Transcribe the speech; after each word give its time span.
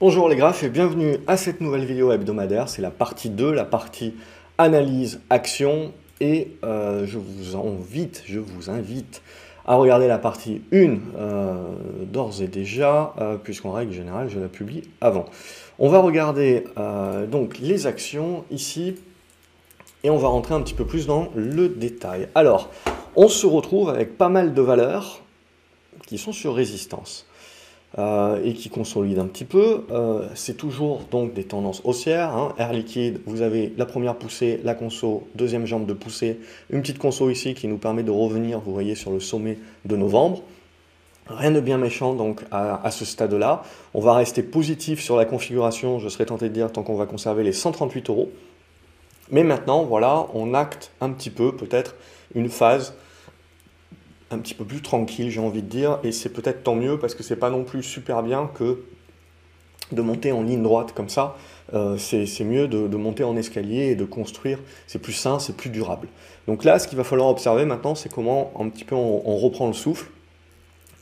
Bonjour 0.00 0.30
les 0.30 0.36
graphes 0.36 0.62
et 0.62 0.70
bienvenue 0.70 1.18
à 1.26 1.36
cette 1.36 1.60
nouvelle 1.60 1.84
vidéo 1.84 2.10
hebdomadaire. 2.10 2.70
C'est 2.70 2.80
la 2.80 2.90
partie 2.90 3.28
2, 3.28 3.52
la 3.52 3.66
partie 3.66 4.14
analyse, 4.56 5.20
action. 5.28 5.92
Et 6.22 6.56
euh, 6.64 7.04
je 7.04 7.18
vous 7.18 7.54
invite, 7.54 8.22
je 8.24 8.38
vous 8.38 8.70
invite 8.70 9.20
à 9.66 9.74
regarder 9.74 10.08
la 10.08 10.16
partie 10.16 10.62
1 10.72 10.76
euh, 11.18 11.74
d'ores 12.06 12.40
et 12.40 12.46
déjà, 12.46 13.12
euh, 13.20 13.36
puisqu'en 13.36 13.72
règle 13.72 13.92
générale, 13.92 14.30
je 14.30 14.40
la 14.40 14.48
publie 14.48 14.84
avant. 15.02 15.26
On 15.78 15.90
va 15.90 15.98
regarder 15.98 16.64
donc 17.30 17.58
les 17.58 17.86
actions 17.86 18.46
ici 18.50 18.96
et 20.02 20.08
on 20.08 20.16
va 20.16 20.28
rentrer 20.28 20.54
un 20.54 20.62
petit 20.62 20.72
peu 20.72 20.86
plus 20.86 21.06
dans 21.06 21.28
le 21.34 21.68
détail. 21.68 22.26
Alors, 22.34 22.70
on 23.16 23.28
se 23.28 23.44
retrouve 23.44 23.90
avec 23.90 24.16
pas 24.16 24.30
mal 24.30 24.54
de 24.54 24.62
valeurs 24.62 25.20
qui 26.06 26.16
sont 26.16 26.32
sur 26.32 26.54
résistance. 26.54 27.26
Euh, 27.98 28.40
et 28.44 28.54
qui 28.54 28.68
consolident 28.68 29.22
un 29.22 29.26
petit 29.26 29.44
peu. 29.44 29.84
Euh, 29.90 30.28
c'est 30.36 30.56
toujours 30.56 31.00
donc 31.10 31.34
des 31.34 31.42
tendances 31.42 31.80
haussières. 31.82 32.30
Hein. 32.36 32.54
Air 32.56 32.72
liquide, 32.72 33.20
vous 33.26 33.42
avez 33.42 33.72
la 33.76 33.84
première 33.84 34.14
poussée, 34.14 34.60
la 34.62 34.74
conso, 34.74 35.26
deuxième 35.34 35.66
jambe 35.66 35.86
de 35.86 35.92
poussée, 35.92 36.38
une 36.70 36.82
petite 36.82 36.98
conso 36.98 37.30
ici 37.30 37.52
qui 37.54 37.66
nous 37.66 37.78
permet 37.78 38.04
de 38.04 38.12
revenir, 38.12 38.60
vous 38.60 38.72
voyez, 38.72 38.94
sur 38.94 39.10
le 39.10 39.18
sommet 39.18 39.58
de 39.86 39.96
novembre. 39.96 40.40
Rien 41.26 41.50
de 41.50 41.58
bien 41.58 41.78
méchant 41.78 42.14
donc 42.14 42.42
à, 42.52 42.80
à 42.86 42.92
ce 42.92 43.04
stade-là. 43.04 43.64
On 43.92 44.00
va 44.00 44.14
rester 44.14 44.44
positif 44.44 45.00
sur 45.00 45.16
la 45.16 45.24
configuration, 45.24 45.98
je 45.98 46.08
serais 46.08 46.26
tenté 46.26 46.48
de 46.48 46.54
dire, 46.54 46.70
tant 46.70 46.84
qu'on 46.84 46.94
va 46.94 47.06
conserver 47.06 47.42
les 47.42 47.52
138 47.52 48.08
euros. 48.08 48.30
Mais 49.32 49.42
maintenant, 49.42 49.82
voilà, 49.82 50.28
on 50.32 50.54
acte 50.54 50.92
un 51.00 51.10
petit 51.10 51.30
peu 51.30 51.56
peut-être 51.56 51.96
une 52.36 52.50
phase 52.50 52.94
un 54.30 54.38
petit 54.38 54.54
peu 54.54 54.64
plus 54.64 54.80
tranquille, 54.80 55.30
j'ai 55.30 55.40
envie 55.40 55.62
de 55.62 55.68
dire, 55.68 55.98
et 56.04 56.12
c'est 56.12 56.28
peut-être 56.28 56.62
tant 56.62 56.74
mieux 56.74 56.98
parce 56.98 57.14
que 57.14 57.22
c'est 57.22 57.36
pas 57.36 57.50
non 57.50 57.64
plus 57.64 57.82
super 57.82 58.22
bien 58.22 58.48
que 58.54 58.84
de 59.92 60.02
monter 60.02 60.30
en 60.30 60.42
ligne 60.42 60.62
droite 60.62 60.92
comme 60.92 61.08
ça. 61.08 61.36
Euh, 61.74 61.96
c'est 61.98 62.44
mieux 62.44 62.68
de, 62.68 62.96
monter 62.96 63.24
en 63.24 63.36
escalier 63.36 63.86
et 63.86 63.94
de 63.96 64.04
construire. 64.04 64.58
C'est 64.86 65.00
plus 65.00 65.12
sain, 65.12 65.38
c'est 65.38 65.56
plus 65.56 65.70
durable. 65.70 66.08
Donc 66.46 66.64
là, 66.64 66.78
ce 66.78 66.86
qu'il 66.86 66.96
va 66.96 67.04
falloir 67.04 67.28
observer 67.28 67.64
maintenant, 67.64 67.94
c'est 67.94 68.12
comment 68.12 68.52
un 68.58 68.68
petit 68.68 68.84
peu 68.84 68.94
on 68.94 69.36
reprend 69.36 69.66
le 69.66 69.72
souffle 69.72 70.10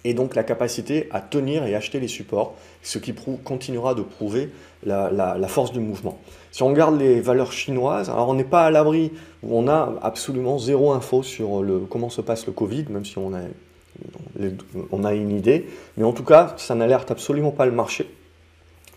et 0.05 0.15
donc 0.15 0.35
la 0.35 0.45
capacité 0.45 1.09
à 1.11 1.21
tenir 1.21 1.65
et 1.65 1.75
acheter 1.75 2.01
les 2.01 2.09
supports, 2.09 2.55
ce 2.83 2.99
qui 2.99 3.15
continuera 3.45 3.95
de 3.95 4.03
prouver 4.03 4.51
la, 4.85 5.49
force 5.49 5.73
du 5.73 5.81
mouvement. 5.81 6.19
Si 6.53 6.63
on 6.63 6.69
regarde 6.69 6.99
les 6.99 7.21
valeurs 7.21 7.53
chinoises, 7.53 8.09
alors 8.09 8.29
on 8.29 8.35
n'est 8.35 8.45
pas 8.45 8.65
à 8.65 8.71
l'abri, 8.71 9.13
on 9.43 9.69
a 9.69 9.95
absolument 10.03 10.59
zéro 10.59 10.93
info 10.93 11.23
sur 11.23 11.65
comment 11.91 12.11
se 12.11 12.21
passe 12.21 12.47
le 12.47 12.53
Covid, 12.53 12.87
même 12.91 13.05
si 13.05 13.19
on 13.19 13.35
a, 13.35 13.41
on 14.93 15.05
a 15.05 15.15
une 15.15 15.31
idée, 15.31 15.69
mais 15.97 16.05
en 16.05 16.13
tout 16.13 16.25
cas, 16.25 16.55
ça 16.57 16.75
n'alerte 16.75 17.11
absolument 17.11 17.51
pas 17.51 17.67
le 17.67 17.73
marché. 17.73 18.09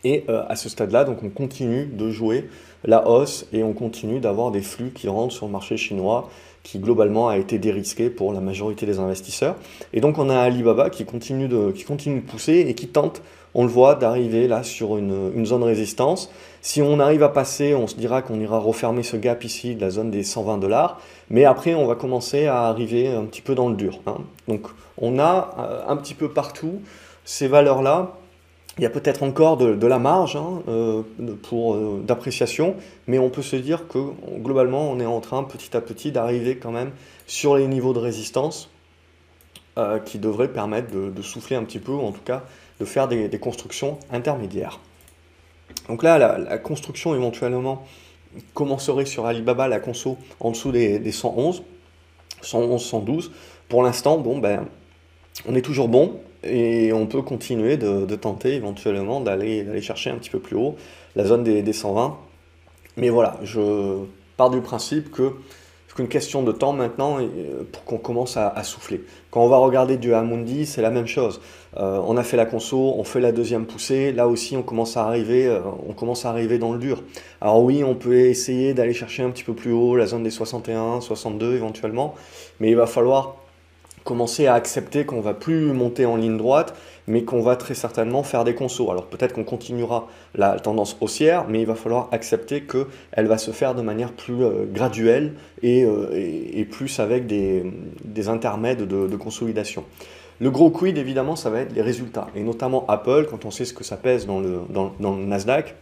Et 0.03 0.23
euh, 0.29 0.43
à 0.47 0.55
ce 0.55 0.69
stade-là, 0.69 1.03
donc 1.03 1.21
on 1.23 1.29
continue 1.29 1.85
de 1.85 2.09
jouer 2.09 2.49
la 2.83 3.07
hausse 3.07 3.45
et 3.53 3.63
on 3.63 3.73
continue 3.73 4.19
d'avoir 4.19 4.51
des 4.51 4.61
flux 4.61 4.91
qui 4.91 5.07
rentrent 5.07 5.33
sur 5.33 5.45
le 5.45 5.51
marché 5.51 5.77
chinois 5.77 6.29
qui 6.63 6.79
globalement 6.79 7.29
a 7.29 7.37
été 7.37 7.57
dérisqué 7.57 8.09
pour 8.09 8.33
la 8.33 8.39
majorité 8.39 8.85
des 8.85 8.99
investisseurs. 8.99 9.55
Et 9.93 10.01
donc 10.01 10.17
on 10.17 10.29
a 10.29 10.37
Alibaba 10.37 10.89
qui 10.89 11.05
continue 11.05 11.47
de, 11.47 11.71
qui 11.71 11.83
continue 11.83 12.21
de 12.21 12.25
pousser 12.25 12.65
et 12.67 12.75
qui 12.75 12.87
tente, 12.87 13.21
on 13.53 13.63
le 13.63 13.69
voit, 13.69 13.95
d'arriver 13.95 14.47
là 14.47 14.63
sur 14.63 14.97
une, 14.97 15.31
une, 15.35 15.45
zone 15.45 15.63
résistance. 15.63 16.31
Si 16.61 16.81
on 16.81 16.99
arrive 16.99 17.23
à 17.23 17.29
passer, 17.29 17.75
on 17.75 17.87
se 17.87 17.95
dira 17.95 18.21
qu'on 18.21 18.39
ira 18.39 18.59
refermer 18.59 19.03
ce 19.03 19.17
gap 19.17 19.43
ici 19.43 19.75
de 19.75 19.81
la 19.81 19.89
zone 19.89 20.11
des 20.11 20.23
120 20.23 20.57
dollars. 20.57 21.01
Mais 21.29 21.43
après, 21.45 21.73
on 21.73 21.85
va 21.85 21.95
commencer 21.95 22.45
à 22.45 22.63
arriver 22.67 23.07
un 23.07 23.25
petit 23.25 23.41
peu 23.41 23.55
dans 23.55 23.67
le 23.67 23.75
dur. 23.75 23.99
Hein. 24.05 24.17
Donc 24.47 24.67
on 24.97 25.19
a 25.19 25.55
euh, 25.59 25.81
un 25.87 25.97
petit 25.97 26.13
peu 26.13 26.29
partout 26.29 26.81
ces 27.25 27.47
valeurs-là 27.47 28.13
il 28.81 28.83
y 28.83 28.87
a 28.87 28.89
peut-être 28.89 29.21
encore 29.21 29.57
de, 29.57 29.85
la 29.85 29.99
marge 29.99 30.35
hein, 30.35 30.63
euh, 30.67 31.03
pour 31.43 31.75
euh, 31.75 32.01
d'appréciation, 32.03 32.75
mais 33.05 33.19
on 33.19 33.29
peut 33.29 33.43
se 33.43 33.55
dire 33.55 33.87
que 33.87 33.99
globalement, 34.39 34.89
on 34.89 34.99
est 34.99 35.05
en 35.05 35.19
train 35.19 35.43
petit 35.43 35.77
à 35.77 35.81
petit 35.81 36.11
d'arriver 36.11 36.57
quand 36.57 36.71
même 36.71 36.89
sur 37.27 37.55
les 37.55 37.67
niveaux 37.67 37.93
de 37.93 37.99
résistance 37.99 38.71
euh, 39.77 39.99
qui 39.99 40.17
devraient 40.17 40.51
permettre 40.51 40.91
de, 40.91 41.21
souffler 41.21 41.55
un 41.55 41.63
petit 41.63 41.77
peu, 41.77 41.91
en 41.91 42.11
tout 42.11 42.23
cas 42.25 42.43
de 42.79 42.85
faire 42.85 43.07
des, 43.07 43.29
constructions 43.39 43.99
intermédiaires. 44.11 44.79
Donc 45.87 46.01
là, 46.01 46.17
la, 46.17 46.57
construction 46.57 47.13
éventuellement 47.13 47.85
commencerait 48.55 49.05
sur 49.05 49.27
Alibaba, 49.27 49.67
la 49.67 49.79
conso, 49.79 50.17
en 50.39 50.49
dessous 50.49 50.71
des, 50.71 50.97
des 50.97 51.11
111, 51.11 51.61
111, 52.41 52.83
112. 52.83 53.31
Pour 53.69 53.83
l'instant, 53.83 54.17
bon, 54.17 54.39
ben, 54.39 54.65
on 55.47 55.53
est 55.53 55.61
toujours 55.61 55.87
bon, 55.87 56.19
et 56.43 56.91
on 56.93 57.05
peut 57.05 57.21
continuer 57.21 57.77
de, 57.77 58.15
tenter 58.15 58.53
éventuellement 58.55 59.21
d'aller 59.21 59.81
chercher 59.81 60.09
un 60.09 60.15
petit 60.15 60.29
peu 60.29 60.39
plus 60.39 60.55
haut 60.55 60.75
la 61.15 61.25
zone 61.25 61.43
des, 61.43 61.73
120. 61.73 62.17
Mais 62.97 63.09
voilà, 63.09 63.39
je 63.43 63.99
pars 64.37 64.49
du 64.49 64.61
principe 64.61 65.11
que 65.11 65.33
c'est 65.87 66.01
une 66.01 66.07
question 66.07 66.41
de 66.43 66.53
temps 66.53 66.71
maintenant 66.71 67.17
pour 67.71 67.83
qu'on 67.83 67.97
commence 67.97 68.37
à, 68.37 68.63
souffler. 68.63 69.03
Quand 69.29 69.43
on 69.43 69.49
va 69.49 69.57
regarder 69.57 69.97
du 69.97 70.13
Amundi, 70.13 70.65
c'est 70.65 70.81
la 70.81 70.89
même 70.89 71.07
chose. 71.07 71.41
Euh, 71.77 72.01
on 72.05 72.15
a 72.17 72.23
fait 72.23 72.37
la 72.37 72.45
conso, 72.45 72.93
on 72.97 73.03
fait 73.03 73.19
la 73.19 73.31
deuxième 73.31 73.65
poussée, 73.65 74.11
là 74.11 74.27
aussi 74.27 74.57
on 74.57 74.63
commence 74.63 74.97
à 74.97 75.05
arriver, 75.05 75.47
euh, 75.47 75.59
on 75.87 75.93
commence 75.93 76.25
à 76.25 76.29
arriver 76.29 76.57
dans 76.59 76.73
le 76.73 76.79
dur. 76.79 77.03
Alors 77.39 77.61
oui, 77.63 77.83
on 77.83 77.95
peut 77.95 78.19
essayer 78.19 78.73
d'aller 78.73 78.93
chercher 78.93 79.23
un 79.23 79.29
petit 79.31 79.43
peu 79.43 79.53
plus 79.53 79.71
haut 79.71 79.95
la 79.95 80.05
zone 80.05 80.23
des 80.23 80.31
61, 80.31 81.01
62 81.01 81.55
éventuellement, 81.55 82.15
mais 82.59 82.69
il 82.69 82.75
va 82.75 82.87
falloir 82.87 83.40
commencer 84.03 84.47
à 84.47 84.53
accepter 84.53 85.05
qu'on 85.05 85.21
va 85.21 85.33
plus 85.33 85.65
monter 85.73 86.05
en 86.05 86.15
ligne 86.15 86.37
droite, 86.37 86.75
mais 87.07 87.23
qu'on 87.23 87.41
va 87.41 87.55
très 87.55 87.73
certainement 87.73 88.23
faire 88.23 88.43
des 88.43 88.55
consos. 88.55 88.89
Alors 88.89 89.05
peut-être 89.05 89.33
qu'on 89.33 89.43
continuera 89.43 90.07
la 90.35 90.59
tendance 90.59 90.97
haussière, 91.01 91.45
mais 91.47 91.61
il 91.61 91.67
va 91.67 91.75
falloir 91.75 92.09
accepter 92.11 92.61
qu'elle 92.61 93.27
va 93.27 93.37
se 93.37 93.51
faire 93.51 93.75
de 93.75 93.81
manière 93.81 94.11
plus 94.11 94.43
euh, 94.43 94.65
graduelle 94.65 95.33
euh, 95.63 96.09
et, 96.13 96.65
plus 96.65 96.99
avec 96.99 97.27
des, 97.27 97.63
intermèdes 98.27 98.87
de, 98.87 99.15
consolidation. 99.15 99.83
Le 100.39 100.49
gros 100.49 100.71
quid, 100.71 100.97
évidemment, 100.97 101.35
ça 101.35 101.49
va 101.49 101.59
être 101.59 101.73
les 101.73 101.81
résultats, 101.81 102.27
et 102.35 102.41
notamment 102.41 102.85
Apple, 102.87 103.27
quand 103.29 103.45
on 103.45 103.51
sait 103.51 103.65
ce 103.65 103.73
que 103.73 103.83
ça 103.83 103.97
pèse 103.97 104.25
dans 104.25 104.41
dans 104.99 105.15
le 105.15 105.23
Nasdaq, 105.23 105.75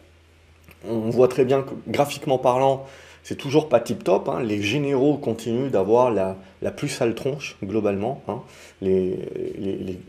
on 0.87 1.09
voit 1.09 1.27
très 1.27 1.45
bien 1.45 1.61
que 1.61 1.71
graphiquement 1.87 2.37
parlant, 2.37 2.85
c'est 3.23 3.37
toujours 3.37 3.69
pas 3.69 3.79
tip 3.79 4.03
top. 4.03 4.29
Hein. 4.29 4.41
Les 4.41 4.61
généraux 4.61 5.17
continuent 5.17 5.69
d'avoir 5.69 6.11
la, 6.11 6.35
plus 6.71 6.89
sale 6.89 7.15
tronche 7.15 7.57
globalement. 7.63 8.21
Hein. 8.27 8.41
Les, 8.81 9.17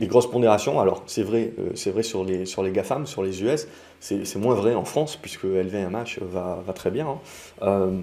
grosses 0.02 0.30
pondérations, 0.30 0.80
alors 0.80 1.02
c'est 1.06 1.22
vrai, 1.22 1.52
euh, 1.58 1.90
vrai 1.92 2.02
sur 2.02 2.24
les, 2.24 2.46
sur 2.46 2.62
les 2.62 2.72
GAFAM, 2.72 3.06
sur 3.06 3.22
les 3.22 3.42
US, 3.42 3.66
c'est 4.00 4.36
moins 4.36 4.54
vrai 4.54 4.74
en 4.74 4.84
France 4.84 5.16
puisque 5.16 5.44
LVMH 5.44 6.20
va, 6.20 6.62
va 6.66 6.72
très 6.72 6.90
bien. 6.90 7.06
Hein. 7.06 7.18
Euh, 7.62 7.98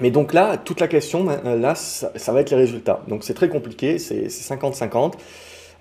mais 0.00 0.10
donc 0.10 0.32
là, 0.32 0.56
toute 0.56 0.80
la 0.80 0.88
question, 0.88 1.26
là, 1.44 1.74
ça, 1.74 2.12
ça 2.16 2.32
va 2.32 2.40
être 2.40 2.50
les 2.50 2.56
résultats. 2.56 3.02
Donc 3.08 3.24
c'est 3.24 3.34
très 3.34 3.48
compliqué, 3.48 3.98
c'est 3.98 4.26
50-50. 4.28 5.14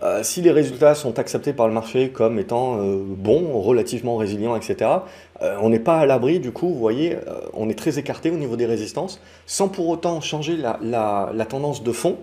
Euh, 0.03 0.23
si 0.23 0.41
les 0.41 0.51
résultats 0.51 0.95
sont 0.95 1.19
acceptés 1.19 1.53
par 1.53 1.67
le 1.67 1.73
marché 1.73 2.09
comme 2.09 2.39
étant 2.39 2.77
euh, 2.79 2.97
bons, 3.05 3.61
relativement 3.61 4.17
résilients, 4.17 4.55
etc., 4.55 4.89
euh, 5.43 5.57
on 5.61 5.69
n'est 5.69 5.79
pas 5.79 5.99
à 5.99 6.05
l'abri, 6.07 6.39
du 6.39 6.51
coup, 6.51 6.69
vous 6.69 6.79
voyez, 6.79 7.17
on 7.53 7.69
est 7.69 7.77
très 7.77 7.99
écarté 7.99 8.31
au 8.31 8.35
niveau 8.35 8.55
des 8.55 8.65
résistances, 8.65 9.21
sans 9.45 9.67
pour 9.67 9.89
autant 9.89 10.21
changer 10.21 10.57
la, 10.57 11.45
tendance 11.49 11.83
de 11.83 11.91
fond 11.91 12.17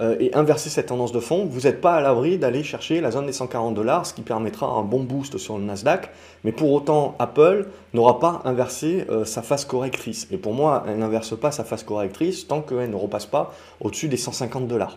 et 0.00 0.34
inverser 0.34 0.70
cette 0.70 0.86
tendance 0.86 1.12
de 1.12 1.20
fond. 1.20 1.44
Vous 1.44 1.60
n'êtes 1.60 1.82
pas 1.82 1.96
à 1.96 2.00
l'abri 2.00 2.38
d'aller 2.38 2.62
chercher 2.62 3.02
la 3.02 3.10
zone 3.10 3.26
des 3.26 3.32
140 3.32 3.74
dollars, 3.74 4.06
ce 4.06 4.14
qui 4.14 4.22
permettra 4.22 4.66
un 4.66 4.82
bon 4.82 5.02
boost 5.02 5.36
sur 5.36 5.58
le 5.58 5.64
Nasdaq, 5.64 6.08
mais 6.44 6.52
pour 6.52 6.72
autant, 6.72 7.14
Apple 7.18 7.66
n'aura 7.92 8.18
pas 8.18 8.40
inversé 8.46 9.06
sa 9.24 9.42
phase 9.42 9.66
correctrice. 9.66 10.26
Et 10.30 10.38
pour 10.38 10.54
moi, 10.54 10.84
elle 10.88 10.98
n'inverse 10.98 11.38
pas 11.38 11.52
sa 11.52 11.64
phase 11.64 11.82
correctrice 11.82 12.48
tant 12.48 12.62
qu'elle 12.62 12.90
ne 12.90 12.96
repasse 12.96 13.26
pas 13.26 13.52
au-dessus 13.80 14.08
des 14.08 14.16
150 14.16 14.66
dollars. 14.66 14.96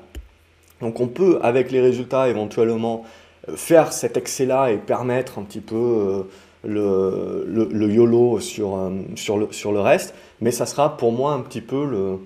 Donc 0.81 0.99
on 0.99 1.07
peut, 1.07 1.39
avec 1.41 1.71
les 1.71 1.81
résultats 1.81 2.29
éventuellement, 2.29 3.03
euh, 3.49 3.55
faire 3.55 3.93
cet 3.93 4.17
excès-là 4.17 4.71
et 4.71 4.77
permettre 4.77 5.39
un 5.39 5.43
petit 5.43 5.61
peu 5.61 6.25
euh, 6.65 7.67
le, 7.71 7.93
YOLO 7.93 8.39
sur, 8.39 8.75
euh, 8.75 8.91
sur, 9.15 9.37
le, 9.37 9.79
reste, 9.79 10.13
mais 10.41 10.51
ça 10.51 10.65
sera 10.65 10.97
pour 10.97 11.11
moi 11.11 11.33
un 11.33 11.41
petit 11.41 11.61
peu 11.61 11.85
le, 11.85 12.19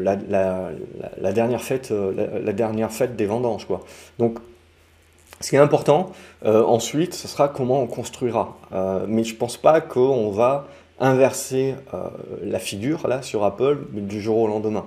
la, 0.00 0.16
la, 1.20 1.32
dernière 1.32 1.62
fête, 1.62 1.90
la, 1.90 2.52
dernière 2.52 2.92
fête 2.92 3.16
des 3.16 3.26
vendanges. 3.26 3.66
Quoi. 3.66 3.80
Donc 4.18 4.38
ce 5.40 5.48
qui 5.50 5.56
est 5.56 5.60
important 5.60 6.12
ensuite, 6.44 7.14
ce 7.14 7.26
sera 7.26 7.48
comment 7.48 7.80
on 7.80 7.86
construira. 7.86 8.58
mais 9.08 9.24
je 9.24 9.32
ne 9.32 9.38
pense 9.38 9.56
pas 9.56 9.80
qu'on 9.80 10.30
va 10.30 10.68
inverser 11.00 11.74
la 12.42 12.58
figure 12.58 13.08
là 13.08 13.22
sur 13.22 13.44
Apple 13.44 13.78
du 13.92 14.20
jour 14.20 14.36
au 14.38 14.46
lendemain. 14.46 14.84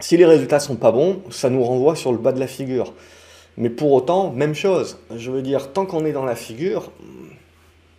Si 0.00 0.16
les 0.16 0.26
résultats 0.26 0.60
sont 0.60 0.76
pas 0.76 0.92
bons, 0.92 1.22
ça 1.30 1.48
nous 1.50 1.64
renvoie 1.64 1.96
sur 1.96 2.12
le 2.12 2.18
bas 2.18 2.32
de 2.32 2.40
la 2.40 2.46
figure. 2.46 2.92
Mais 3.56 3.70
pour 3.70 3.92
autant, 3.92 4.30
même 4.30 4.54
chose. 4.54 4.98
Je 5.16 5.30
veux 5.30 5.42
dire, 5.42 5.72
tant 5.72 5.86
qu'on 5.86 6.04
est 6.04 6.12
dans 6.12 6.24
la 6.26 6.36
figure, 6.36 6.90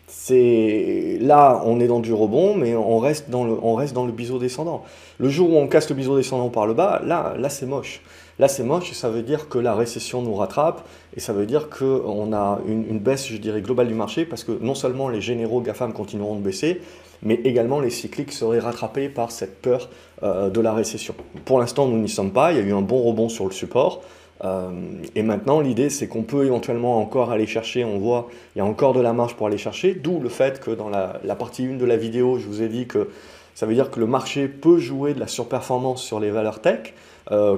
c'est 0.08 1.18
là, 1.20 1.62
on 1.66 1.80
est 1.80 1.88
dans 1.88 2.00
du 2.00 2.14
rebond, 2.14 2.56
mais 2.56 2.76
on 2.76 3.00
reste 3.00 3.30
dans 3.30 3.44
le, 3.44 3.58
on 3.62 3.76
reste 3.76 3.94
dans 3.94 4.06
le 4.06 4.12
biseau 4.12 4.40
descendant. 4.40 4.84
Le 5.18 5.30
jour 5.30 5.52
où 5.52 5.58
on 5.58 5.68
casse 5.68 5.90
le 5.90 5.96
biseau 5.96 6.16
descendant 6.16 6.50
par 6.50 6.68
le 6.68 6.74
bas, 6.74 7.02
là, 7.04 7.34
là 7.38 7.50
c'est 7.50 7.66
moche. 7.66 8.02
Là, 8.40 8.48
c'est 8.48 8.64
moche 8.64 8.92
ça 8.92 9.10
veut 9.10 9.24
dire 9.24 9.50
que 9.50 9.58
la 9.58 9.74
récession 9.74 10.22
nous 10.22 10.36
rattrape 10.36 10.88
et 11.16 11.20
ça 11.20 11.34
veut 11.34 11.48
dire 11.48 11.70
qu'on 11.70 12.34
a 12.34 12.60
une, 12.68 13.00
baisse, 13.00 13.28
je 13.28 13.38
dirais, 13.38 13.62
globale 13.62 13.88
du 13.88 13.96
marché 13.96 14.26
parce 14.26 14.44
que 14.44 14.52
non 14.62 14.76
seulement 14.76 15.10
les 15.10 15.22
généraux 15.22 15.60
GAFAM 15.62 15.92
continueront 15.92 16.36
de 16.36 16.42
baisser, 16.42 16.82
mais 17.24 17.36
également 17.44 17.80
les 17.80 17.90
cycliques 17.90 18.32
seraient 18.32 18.60
rattrapés 18.60 19.10
par 19.10 19.32
cette 19.32 19.62
peur 19.62 19.90
euh, 20.24 20.50
de 20.50 20.62
la 20.62 20.74
récession. 20.74 21.16
Pour 21.46 21.60
l'instant, 21.60 21.88
nous 21.88 21.98
n'y 21.98 22.10
sommes 22.10 22.32
pas. 22.32 22.52
Il 22.52 22.58
y 22.58 22.62
a 22.62 22.64
eu 22.64 22.74
un 22.74 22.82
bon 22.82 23.02
rebond 23.04 23.30
sur 23.30 23.46
le 23.46 23.52
support. 23.52 24.02
Euh, 24.44 24.70
et 25.16 25.24
maintenant, 25.24 25.60
l'idée, 25.62 25.90
c'est 25.90 26.08
qu'on 26.08 26.24
peut 26.24 26.46
éventuellement 26.46 27.00
encore 27.00 27.32
aller 27.32 27.48
chercher, 27.48 27.84
on 27.84 27.98
voit, 27.98 28.28
il 28.56 28.60
y 28.60 28.62
a 28.62 28.66
encore 28.66 28.94
de 28.94 29.02
la 29.02 29.14
marge 29.14 29.36
pour 29.36 29.48
aller 29.48 29.58
chercher, 29.58 29.94
d'où 29.94 30.20
le 30.20 30.30
fait 30.30 30.60
que 30.60 30.72
dans 30.72 30.90
la, 30.90 31.20
partie 31.36 31.66
1 31.66 31.78
de 31.78 31.86
la 31.86 31.98
vidéo, 31.98 32.38
je 32.38 32.46
vous 32.46 32.62
ai 32.62 32.68
dit 32.68 32.86
que 32.88 33.10
ça 33.56 33.66
veut 33.66 33.74
dire 33.74 33.90
que 33.90 34.00
le 34.00 34.06
marché 34.06 34.48
peut 34.48 34.78
jouer 34.78 35.16
de 35.16 35.20
la 35.20 35.28
surperformance 35.28 36.04
sur 36.04 36.20
les 36.20 36.30
valeurs 36.30 36.62
tech. 36.62 36.94
Euh, 37.32 37.58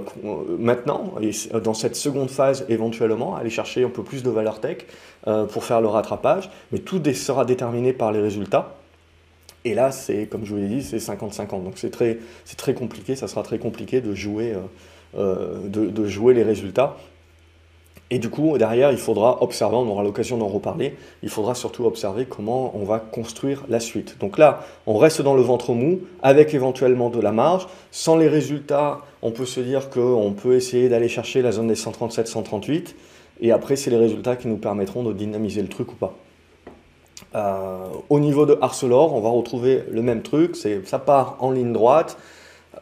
maintenant, 0.57 1.13
et 1.21 1.31
dans 1.59 1.73
cette 1.73 1.95
seconde 1.95 2.29
phase 2.29 2.65
éventuellement, 2.69 3.35
aller 3.35 3.49
chercher 3.49 3.83
un 3.83 3.89
peu 3.89 4.03
plus 4.03 4.23
de 4.23 4.29
valeur 4.29 4.61
tech 4.61 4.85
pour 5.51 5.63
faire 5.63 5.81
le 5.81 5.87
rattrapage, 5.87 6.49
mais 6.71 6.79
tout 6.79 7.01
sera 7.13 7.43
déterminé 7.45 7.93
par 7.93 8.11
les 8.13 8.21
résultats. 8.21 8.78
Et 9.65 9.73
là, 9.73 9.91
c'est 9.91 10.27
comme 10.27 10.45
je 10.45 10.53
vous 10.53 10.59
l'ai 10.59 10.67
dit, 10.67 10.83
c'est 10.83 10.97
50-50. 10.97 11.63
Donc 11.63 11.73
c'est 11.75 11.91
très, 11.91 12.73
compliqué, 12.73 13.15
ça 13.15 13.27
sera 13.27 13.43
très 13.43 13.59
compliqué 13.59 14.01
de 14.01 14.13
jouer, 14.13 14.53
euh, 15.17 15.67
de, 15.67 16.05
jouer 16.07 16.33
les 16.33 16.43
résultats. 16.43 16.97
Et 18.11 18.17
du 18.17 18.29
coup, 18.29 18.57
derrière, 18.57 18.91
il 18.91 18.97
faudra 18.97 19.43
observer, 19.43 19.75
on 19.75 19.87
aura 19.87 20.01
l'occasion 20.01 20.37
d'en 20.37 20.47
reparler, 20.47 20.95
il 21.21 21.29
faudra 21.29 21.53
surtout 21.53 21.85
observer 21.85 22.25
comment 22.25 22.75
on 22.75 22.83
va 22.83 22.97
construire 22.97 23.65
la 23.69 23.79
suite. 23.79 24.17
Donc 24.19 24.39
là, 24.39 24.65
on 24.87 24.97
reste 24.97 25.21
dans 25.21 25.35
le 25.35 25.43
ventre 25.43 25.73
mou, 25.73 25.99
avec 26.23 26.55
éventuellement 26.55 27.11
de 27.11 27.19
la 27.19 27.31
marge. 27.31 27.67
Sans 27.91 28.17
les 28.17 28.27
résultats, 28.27 29.01
on 29.21 29.29
peut 29.29 29.45
se 29.45 29.59
dire 29.59 29.91
qu'on 29.91 30.33
peut 30.33 30.55
essayer 30.55 30.89
d'aller 30.89 31.07
chercher 31.07 31.43
la 31.43 31.51
zone 31.51 31.67
des 31.67 31.75
137-138, 31.75 32.95
et 33.41 33.51
après, 33.51 33.75
c'est 33.75 33.91
les 33.91 33.97
résultats 33.97 34.35
qui 34.35 34.47
nous 34.47 34.57
permettront 34.57 35.03
de 35.03 35.13
dynamiser 35.13 35.61
le 35.61 35.67
truc 35.67 35.91
ou 35.91 35.95
pas. 35.95 36.15
Euh, 37.35 37.87
au 38.09 38.19
niveau 38.19 38.45
de 38.45 38.57
Arcelor, 38.61 39.13
on 39.13 39.21
va 39.21 39.29
retrouver 39.29 39.83
le 39.91 40.01
même 40.01 40.21
truc, 40.21 40.55
ça 40.55 40.99
part 40.99 41.37
en 41.39 41.51
ligne 41.51 41.73
droite, 41.73 42.17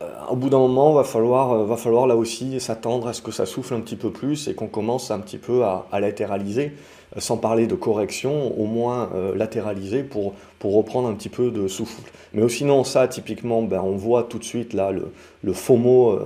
euh, 0.01 0.06
au 0.30 0.36
bout 0.36 0.50
d'un 0.50 0.60
moment, 0.60 0.94
va 0.94 1.04
falloir, 1.04 1.54
euh, 1.54 1.66
va 1.66 1.75
falloir 1.75 2.07
là 2.07 2.16
aussi 2.16 2.60
s'attendre 2.60 3.07
à 3.07 3.13
ce 3.13 3.22
que 3.22 3.31
ça 3.31 3.45
souffle 3.45 3.74
un 3.74 3.80
petit 3.80 3.95
peu 3.95 4.12
plus 4.12 4.48
et 4.48 4.54
qu'on 4.54 4.68
commence 4.68 5.12
un 5.12 5.19
petit 5.19 5.38
peu 5.38 5.63
à, 5.63 5.88
latéraliser, 6.00 6.74
sans 7.18 7.38
parler 7.38 7.68
de 7.68 7.75
correction, 7.75 8.60
au 8.60 8.66
moins 8.66 9.10
latéraliser 9.36 10.04
pour, 10.04 10.34
pour 10.60 10.75
reprendre 10.75 11.07
un 11.07 11.13
petit 11.13 11.30
peu 11.30 11.51
de 11.51 11.68
souffle. 11.68 12.01
Mais 12.33 12.48
sinon, 12.50 12.83
ça, 12.83 13.07
typiquement, 13.07 13.63
ben, 13.63 13.81
on 13.81 13.95
voit 13.95 14.24
tout 14.24 14.38
de 14.38 14.44
suite 14.44 14.74
là 14.74 14.92
le, 14.92 15.12
le 15.42 15.54
FOMO, 15.54 16.19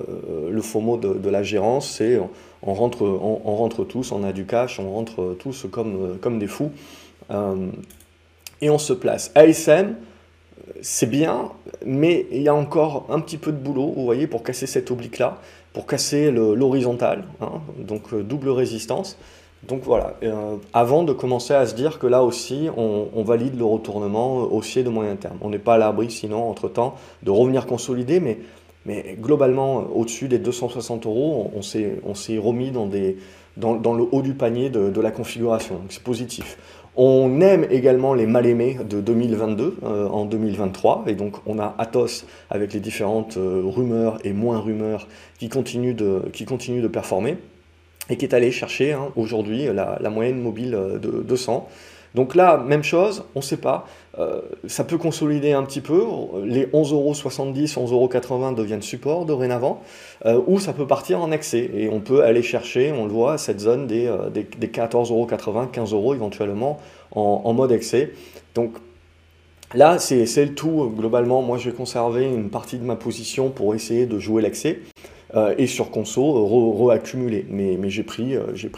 le 0.49 0.61
FOMO 0.61 0.97
de, 0.97 1.29
la 1.29 1.43
gérance, 1.43 1.89
c'est 1.89 2.19
on 2.63 2.73
rentre, 2.73 3.03
on, 3.03 3.55
rentre 3.55 3.85
tous, 3.85 4.11
on 4.11 4.23
a 4.23 4.33
du 4.33 4.45
cash, 4.45 4.79
on 4.79 4.91
rentre 4.91 5.35
tous 5.39 5.67
comme, 5.71 6.17
comme 6.19 6.39
des 6.39 6.47
fous. 6.47 6.71
Et 8.61 8.69
on 8.69 8.77
se 8.77 8.93
place. 8.93 9.31
ASM, 9.35 9.95
c'est 10.81 11.09
bien, 11.09 11.51
mais 11.85 12.27
il 12.31 12.41
y 12.41 12.47
a 12.47 12.55
encore 12.55 13.05
un 13.09 13.19
petit 13.19 13.37
peu 13.37 13.51
de 13.51 13.57
boulot, 13.57 13.93
vous 13.95 14.03
voyez, 14.03 14.27
pour 14.27 14.43
casser 14.43 14.67
cette 14.67 14.91
oblique-là, 14.91 15.37
pour 15.73 15.85
casser 15.85 16.31
l'horizontale, 16.31 17.25
hein, 17.41 17.61
donc 17.77 18.13
euh, 18.13 18.23
double 18.23 18.49
résistance. 18.49 19.17
Donc 19.67 19.83
voilà, 19.83 20.15
euh, 20.23 20.55
avant 20.73 21.03
de 21.03 21.13
commencer 21.13 21.53
à 21.53 21.67
se 21.67 21.75
dire 21.75 21.99
que 21.99 22.07
là 22.07 22.23
aussi, 22.23 22.67
on, 22.75 23.23
valide 23.23 23.57
le 23.57 23.65
retournement 23.65 24.37
haussier 24.37 24.83
de 24.83 24.89
moyen 24.89 25.15
terme. 25.15 25.37
On 25.41 25.49
n'est 25.49 25.59
pas 25.59 25.75
à 25.75 25.77
l'abri 25.77 26.09
sinon, 26.09 26.49
entre-temps, 26.49 26.95
de 27.21 27.29
revenir 27.29 27.67
consolider, 27.67 28.19
mais, 28.19 28.39
globalement, 29.21 29.85
au-dessus 29.93 30.27
des 30.27 30.39
260 30.39 31.05
euros, 31.05 31.51
on, 31.55 31.61
s'est 31.61 32.37
remis 32.39 32.71
dans, 32.71 33.93
le 33.93 34.05
haut 34.11 34.21
du 34.23 34.33
panier 34.33 34.71
de 34.71 34.99
la 35.01 35.11
configuration, 35.11 35.75
donc 35.75 35.91
c'est 35.91 36.01
positif. 36.01 36.57
On 36.97 37.39
aime 37.39 37.65
également 37.69 38.13
les 38.13 38.25
mal-aimés 38.25 38.77
de 38.83 38.99
2022 38.99 39.77
euh, 39.83 40.07
en 40.09 40.25
2023, 40.25 41.05
et 41.07 41.15
donc 41.15 41.37
on 41.45 41.57
a 41.57 41.73
Athos 41.77 42.25
avec 42.49 42.73
les 42.73 42.81
différentes 42.81 43.37
euh, 43.37 43.61
rumeurs 43.65 44.19
et 44.25 44.33
moins 44.33 44.59
rumeurs 44.59 45.07
qui 45.39 45.47
continuent 45.47 45.95
de, 45.95 46.23
qui 46.33 46.43
continuent 46.43 46.81
de 46.81 46.89
performer, 46.89 47.37
et 48.09 48.17
qui 48.17 48.25
est 48.25 48.33
allé 48.33 48.51
chercher 48.51 48.91
hein, 48.91 49.07
aujourd'hui 49.15 49.67
la, 49.73 49.99
la, 50.01 50.09
moyenne 50.09 50.41
mobile 50.41 50.75
euh, 50.75 50.97
de 50.97 51.23
200. 51.23 51.69
Donc 52.15 52.35
là, 52.35 52.57
même 52.57 52.83
chose, 52.83 53.23
on 53.35 53.39
ne 53.39 53.43
sait 53.43 53.57
pas. 53.57 53.85
Euh, 54.19 54.41
ça 54.67 54.83
peut 54.83 54.97
consolider 54.97 55.53
un 55.53 55.63
petit 55.63 55.79
peu. 55.79 56.03
Les 56.43 56.65
11,70€, 56.67 57.73
11,80€ 57.73 58.55
deviennent 58.55 58.81
support 58.81 59.25
dorénavant. 59.25 59.81
Euh, 60.25 60.41
ou 60.47 60.59
ça 60.59 60.73
peut 60.73 60.87
partir 60.87 61.21
en 61.21 61.31
excès. 61.31 61.69
Et 61.73 61.89
on 61.89 62.01
peut 62.01 62.23
aller 62.23 62.43
chercher, 62.43 62.91
on 62.91 63.05
le 63.05 63.11
voit, 63.11 63.37
cette 63.37 63.61
zone 63.61 63.87
des, 63.87 64.07
euh, 64.07 64.29
des, 64.29 64.43
14,80€, 64.43 65.71
15€ 65.71 66.15
éventuellement 66.15 66.79
en, 67.11 67.53
mode 67.53 67.71
excès. 67.71 68.11
Donc 68.55 68.73
là, 69.73 69.97
c'est 69.99 70.25
le 70.45 70.53
tout. 70.53 70.91
Globalement, 70.97 71.41
moi, 71.41 71.57
je 71.57 71.69
vais 71.69 71.75
une 72.25 72.49
partie 72.49 72.77
de 72.77 72.83
ma 72.83 72.97
position 72.97 73.49
pour 73.49 73.73
essayer 73.73 74.05
de 74.05 74.19
jouer 74.19 74.41
l'excès. 74.41 74.79
et 75.57 75.67
sur 75.67 75.91
conso, 75.91 76.45
re-accumuler. 76.45 77.45
mais, 77.49 77.77
j'ai 77.89 78.03
pris, 78.03 78.35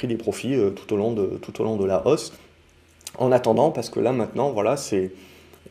des 0.07 0.17
profits 0.17 0.55
tout 0.75 0.93
au 0.93 0.97
long 0.97 1.13
de 1.13 1.85
la 1.85 2.05
hausse 2.07 2.33
en 3.17 3.31
attendant, 3.31 3.71
parce 3.71 3.89
que 3.89 3.99
là 3.99 4.11
maintenant, 4.11 4.51
voilà, 4.51 4.77
c'est, 4.77 5.11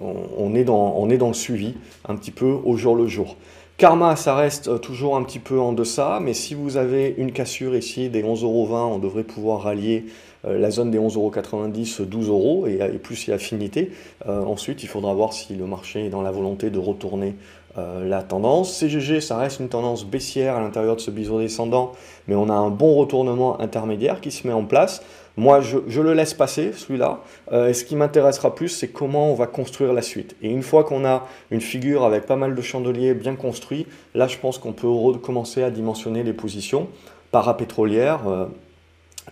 on, 0.01 0.55
est 0.55 0.65
dans, 0.65 1.07
le 1.07 1.35
suivi 1.35 1.75
un 2.09 2.17
petit 2.17 2.31
peu 2.31 2.59
au 2.65 2.77
jour 2.77 2.97
le 2.97 3.07
jour. 3.07 3.37
Karma, 3.79 4.17
ça 4.17 4.37
reste 4.37 4.69
euh, 4.69 4.79
toujours 4.79 5.17
un 5.17 5.25
petit 5.25 5.39
peu 5.39 5.59
en 5.59 5.73
deçà, 5.73 6.21
mais 6.21 6.35
si 6.35 6.55
vous 6.55 6.77
avez 6.77 7.15
une 7.19 7.33
cassure 7.33 7.75
ici 7.75 8.11
des 8.11 8.23
11,20€, 8.23 8.75
on 8.75 8.99
devrait 8.99 9.25
pouvoir 9.25 9.63
rallier 9.63 10.07
euh, 10.45 10.59
la 10.59 10.71
zone 10.71 10.91
des 10.91 10.99
11,90€, 10.99 12.07
12€ 12.09 12.69
et, 12.69 12.95
et 12.95 12.99
plus 12.99 13.29
a 13.31 13.35
affinité. 13.35 13.91
Euh, 14.29 14.43
ensuite, 14.45 14.85
il 14.85 14.89
faudra 14.89 15.15
voir 15.15 15.33
si 15.33 15.55
le 15.55 15.67
marché 15.67 16.07
est 16.07 16.11
dans 16.11 16.23
la 16.23 16.31
volonté 16.31 16.71
de 16.71 16.79
retourner 16.79 17.35
la 17.75 18.23
tendance. 18.23 18.77
CGG, 18.77 19.23
ça 19.23 19.39
reste 19.39 19.59
une 19.59 19.71
tendance 19.71 20.05
baissière 20.05 20.57
à 20.57 20.61
l'intérieur 20.61 20.95
de 20.95 21.01
ce 21.01 21.11
biseau 21.11 21.41
descendant, 21.41 21.93
mais 22.29 22.35
on 22.35 22.51
a 22.51 22.53
un 22.53 22.69
bon 22.69 22.97
retournement 22.97 23.59
intermédiaire 23.63 24.21
qui 24.21 24.31
se 24.31 24.47
met 24.47 24.53
en 24.53 24.67
place. 24.67 25.03
Moi, 25.37 25.63
je, 25.63 26.01
le 26.01 26.13
laisse 26.13 26.35
passer, 26.35 26.73
celui-là. 26.73 27.21
Euh, 27.53 27.69
et 27.69 27.75
ce 27.75 27.85
qui 27.85 27.97
m'intéressera 27.97 28.55
plus, 28.55 28.69
c'est 28.69 28.89
comment 28.89 29.31
on 29.31 29.35
va 29.35 29.47
construire 29.47 29.95
la 29.95 30.03
suite. 30.03 30.37
Et 30.43 30.51
une 30.51 30.63
fois 30.63 30.85
qu'on 30.85 31.07
a 31.07 31.27
une 31.51 31.63
figure 31.63 32.05
avec 32.05 32.27
pas 32.27 32.37
mal 32.37 32.55
de 32.55 32.63
chandeliers 32.63 33.15
bien 33.15 33.35
construits, 33.35 33.87
là, 34.15 34.27
je 34.27 34.37
pense 34.37 34.59
qu'on 34.59 34.73
peut 34.73 34.89
recommencer 34.89 35.63
à 35.63 35.71
dimensionner 35.71 36.23
les 36.23 36.35
positions 36.35 36.89
parapétrolières, 37.31 38.29
euh, 38.29 38.47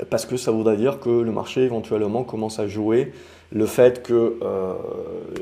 parce 0.09 0.25
que 0.25 0.39
ça 0.39 0.53
voudrait 0.53 0.79
dire 0.79 1.01
que 1.01 1.11
le 1.11 1.33
marché 1.33 1.63
éventuellement 1.63 2.25
commence 2.25 2.59
à 2.59 2.67
jouer 2.67 3.13
le 3.53 3.67
fait 3.67 4.03
que 4.03 4.39
euh, 4.43 4.75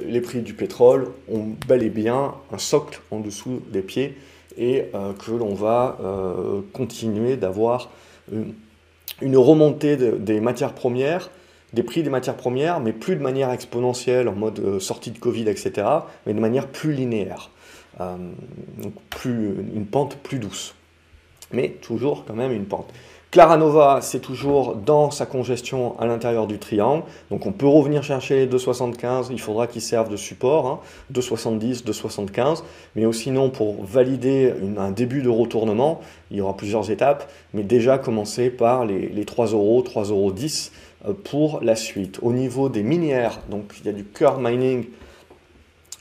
les 0.06 0.20
prix 0.20 0.40
du 0.40 0.54
pétrole 0.54 1.08
ont 1.30 1.44
bel 1.68 1.82
et 1.82 1.90
bien 1.90 2.34
un 2.50 2.58
socle 2.58 3.00
en 3.12 3.20
dessous 3.20 3.60
des 3.70 3.82
pieds 3.82 4.16
et 4.56 4.86
que 5.24 5.30
l'on 5.30 5.54
va 5.54 5.98
continuer 6.72 7.36
d'avoir 7.36 7.90
une 8.32 8.54
remontée 9.22 9.96
des 9.96 10.40
matières 10.40 10.74
premières, 10.74 11.30
des 11.72 11.82
prix 11.82 12.02
des 12.02 12.10
matières 12.10 12.36
premières, 12.36 12.80
mais 12.80 12.92
plus 12.92 13.16
de 13.16 13.22
manière 13.22 13.50
exponentielle 13.50 14.28
en 14.28 14.34
mode 14.34 14.58
euh, 14.60 14.80
sortie 14.80 15.10
de 15.10 15.18
Covid, 15.18 15.48
etc., 15.48 15.86
mais 16.26 16.34
de 16.34 16.40
manière 16.40 16.66
plus 16.66 16.92
linéaire. 16.92 17.50
Euh, 18.00 18.16
donc 18.82 18.94
plus, 19.10 19.54
une 19.74 19.86
pente 19.86 20.16
plus 20.16 20.38
douce. 20.38 20.74
Mais 21.52 21.70
toujours 21.82 22.24
quand 22.26 22.34
même 22.34 22.52
une 22.52 22.66
pente. 22.66 22.92
Claranova, 23.30 23.98
c'est 24.00 24.20
toujours 24.20 24.74
dans 24.74 25.10
sa 25.10 25.26
congestion 25.26 25.98
à 26.00 26.06
l'intérieur 26.06 26.46
du 26.46 26.58
triangle. 26.58 27.02
Donc 27.30 27.44
on 27.44 27.52
peut 27.52 27.66
revenir 27.66 28.02
chercher 28.02 28.46
les 28.46 28.46
2,75, 28.46 29.26
il 29.30 29.38
faudra 29.38 29.66
qu'ils 29.66 29.82
servent 29.82 30.08
de 30.08 30.16
support, 30.16 30.66
hein, 30.66 30.80
2,70, 31.12 31.84
2,75. 31.84 32.62
Mais 32.96 33.04
aussi 33.04 33.24
sinon, 33.24 33.50
pour 33.50 33.84
valider 33.84 34.54
un 34.78 34.92
début 34.92 35.20
de 35.20 35.28
retournement, 35.28 36.00
il 36.30 36.38
y 36.38 36.40
aura 36.40 36.56
plusieurs 36.56 36.90
étapes, 36.90 37.30
mais 37.52 37.64
déjà 37.64 37.98
commencer 37.98 38.48
par 38.48 38.86
les, 38.86 39.08
les 39.08 39.24
3 39.26 39.48
euros, 39.48 39.82
3,10 39.82 40.10
euros 40.10 40.32
euh, 41.06 41.12
pour 41.12 41.60
la 41.60 41.76
suite. 41.76 42.20
Au 42.22 42.32
niveau 42.32 42.70
des 42.70 42.82
minières, 42.82 43.40
donc 43.50 43.74
il 43.80 43.86
y 43.86 43.88
a 43.90 43.92
du 43.92 44.04
core 44.04 44.40
mining 44.40 44.86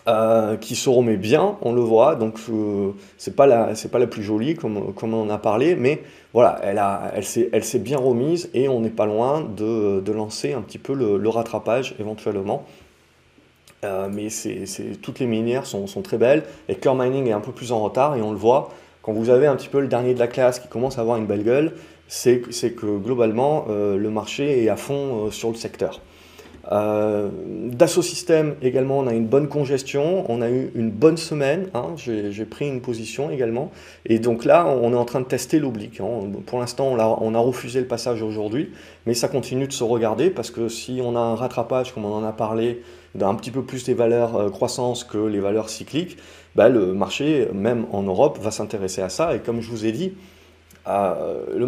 euh, 0.08 0.56
qui 0.56 0.76
se 0.78 0.90
remet 0.90 1.18
bien, 1.18 1.58
on 1.62 1.74
le 1.74 1.82
voit, 1.82 2.16
donc 2.16 2.40
euh, 2.50 2.92
c'est 3.18 3.36
pas 3.36 3.46
la 3.46 3.74
pas 3.92 4.00
la 4.00 4.08
plus 4.08 4.24
jolie 4.24 4.56
comme, 4.56 4.94
comme 4.94 5.14
on 5.14 5.24
en 5.24 5.30
a 5.30 5.38
parlé, 5.38 5.76
mais 5.76 6.02
voilà, 6.34 6.62
elle 6.64 6.82
elle 7.14 7.26
s'est 7.26 7.50
elle 7.52 7.66
s'est 7.66 7.80
bien 7.80 7.98
remise 7.98 8.50
et 8.54 8.70
on 8.70 8.80
n'est 8.80 8.90
pas 8.90 9.06
loin 9.06 9.42
de, 9.42 10.00
de, 10.00 10.12
lancer 10.14 10.54
un 10.54 10.62
petit 10.62 10.78
peu 10.78 10.94
le, 10.94 11.28
rattrapage 11.28 11.94
éventuellement. 12.00 12.64
Euh, 13.84 14.08
mais 14.10 14.30
c'est 14.30 14.64
toutes 15.02 15.20
les 15.20 15.28
minières 15.28 15.66
sont, 15.66 15.88
sont, 15.88 16.02
très 16.02 16.18
belles 16.18 16.44
et 16.70 16.76
Core 16.76 16.96
Mining 16.96 17.28
est 17.28 17.34
un 17.34 17.42
peu 17.42 17.52
plus 17.52 17.74
en 17.74 17.82
retard 17.84 18.16
et 18.16 18.22
on 18.22 18.32
le 18.32 18.38
voit 18.38 18.70
quand 19.02 19.12
vous 19.12 19.30
avez 19.30 19.46
un 19.46 19.58
petit 19.58 19.68
peu 19.68 19.82
le 19.82 19.88
dernier 19.90 20.14
de 20.14 20.20
la 20.20 20.28
classe 20.28 20.60
qui 20.60 20.70
commence 20.70 20.98
à 20.98 21.02
avoir 21.02 21.18
une 21.18 21.26
belle 21.28 21.44
gueule, 21.44 21.74
c'est 22.08 22.40
que 22.40 22.98
globalement 22.98 23.66
le 23.70 24.10
marché 24.10 24.64
est 24.64 24.70
à 24.70 24.78
fond 24.78 25.32
sur 25.32 25.50
le 25.50 25.56
secteur. 25.56 26.00
Euh, 26.72 27.30
Dassault 27.72 28.02
Systèmes 28.02 28.56
également, 28.62 29.00
on 29.00 29.08
a 29.08 29.14
une 29.14 29.28
bonne 29.28 29.48
congestion, 29.48 30.26
on 30.30 30.42
a 30.42 30.50
eu 30.50 30.72
une 30.76 30.92
bonne 30.92 31.16
semaine, 31.16 31.68
hein, 31.74 31.94
j'ai 31.96 32.46
pris 32.46 32.68
une 32.68 32.82
position 32.82 33.32
également, 33.32 33.72
et 34.06 34.20
donc 34.20 34.44
là 34.44 34.68
on 34.68 34.92
est 34.92 34.98
en 34.98 35.06
train 35.06 35.22
de 35.22 35.26
tester 35.26 35.60
l'oblique. 35.60 36.02
Hein. 36.02 36.30
Pour 36.46 36.60
l'instant 36.60 36.88
on 36.88 37.36
a, 37.36 37.40
refusé 37.40 37.80
le 37.80 37.88
passage 37.88 38.22
aujourd'hui, 38.22 38.72
mais 39.06 39.14
ça 39.14 39.30
continue 39.30 39.68
de 39.68 39.72
se 39.72 39.84
regarder 39.84 40.30
parce 40.30 40.52
que 40.52 40.68
si 40.68 41.00
on 41.02 41.16
a 41.16 41.20
un 41.20 41.36
rattrapage 41.36 41.94
comme 41.94 42.04
on 42.04 42.14
en 42.14 42.24
a 42.26 42.34
parlé 42.34 42.82
d'un 43.16 43.34
petit 43.36 43.52
peu 43.52 43.62
plus 43.62 43.86
des 43.86 43.94
valeurs 43.94 44.36
euh, 44.36 44.50
croissance 44.50 45.04
que 45.06 45.18
les 45.18 45.40
valeurs 45.40 45.70
cycliques, 45.70 46.18
bah, 46.56 46.68
le 46.68 46.94
marché, 46.94 47.48
même 47.54 47.86
en 47.92 48.04
Europe, 48.04 48.40
va 48.42 48.52
s'intéresser 48.52 49.02
à 49.02 49.10
ça, 49.10 49.36
et 49.36 49.40
comme 49.40 49.62
je 49.62 49.70
vous 49.70 49.86
ai 49.86 49.92
dit, 49.92 50.14
euh, 50.88 51.46
le, 51.56 51.66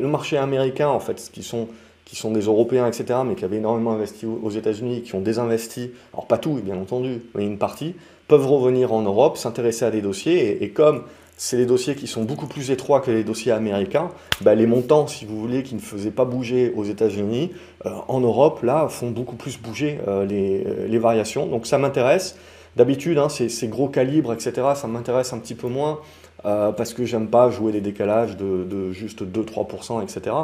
le, 0.00 0.08
marché 0.08 0.36
américain 0.36 0.88
en 0.88 1.00
fait, 1.00 1.30
qui 1.32 1.42
sont 1.42 1.68
qui 2.12 2.18
sont 2.18 2.30
des 2.30 2.42
Européens, 2.42 2.86
etc., 2.86 3.20
mais 3.24 3.34
qui 3.34 3.42
avaient 3.46 3.56
énormément 3.56 3.92
investi 3.92 4.26
aux 4.26 4.50
États-Unis, 4.50 5.00
qui 5.00 5.14
ont 5.14 5.22
désinvesti, 5.22 5.92
alors 6.12 6.26
pas 6.26 6.36
tout, 6.36 6.60
bien 6.62 6.76
entendu, 6.76 7.22
mais 7.34 7.46
une 7.46 7.56
partie, 7.56 7.94
peuvent 8.28 8.46
revenir 8.46 8.92
en 8.92 9.00
Europe, 9.00 9.38
s'intéresser 9.38 9.86
à 9.86 9.90
des 9.90 10.02
dossiers, 10.02 10.62
et, 10.62 10.68
comme 10.68 11.04
c'est 11.38 11.56
des 11.56 11.64
dossiers 11.64 11.94
qui 11.94 12.06
sont 12.06 12.24
beaucoup 12.24 12.46
plus 12.46 12.70
étroits 12.70 13.00
que 13.00 13.10
les 13.10 13.24
dossiers 13.24 13.52
américains, 13.52 14.10
bah, 14.42 14.54
les 14.54 14.66
montants, 14.66 15.06
si 15.06 15.24
vous 15.24 15.40
voulez, 15.40 15.62
qui 15.62 15.74
ne 15.74 15.80
faisaient 15.80 16.10
pas 16.10 16.26
bouger 16.26 16.70
aux 16.76 16.84
États-Unis, 16.84 17.52
euh, 17.86 17.90
en 18.08 18.20
Europe, 18.20 18.62
là, 18.62 18.88
font 18.88 19.10
beaucoup 19.10 19.36
plus 19.36 19.58
bouger 19.58 19.98
euh, 20.06 20.26
les, 20.26 20.66
les, 20.88 20.98
variations. 20.98 21.46
Donc 21.46 21.66
ça 21.66 21.78
m'intéresse. 21.78 22.36
D'habitude, 22.76 23.16
hein, 23.16 23.30
ces, 23.30 23.68
gros 23.68 23.88
calibres, 23.88 24.34
etc., 24.34 24.52
ça 24.74 24.86
m'intéresse 24.86 25.32
un 25.32 25.38
petit 25.38 25.54
peu 25.54 25.68
moins. 25.68 26.00
Euh, 26.44 26.72
parce 26.72 26.92
que 26.92 27.04
j'aime 27.04 27.28
pas 27.28 27.50
jouer 27.50 27.70
les 27.70 27.80
décalages 27.80 28.36
de, 28.36 28.90
juste 28.90 29.22
2-3%, 29.22 30.02
etc. 30.02 30.34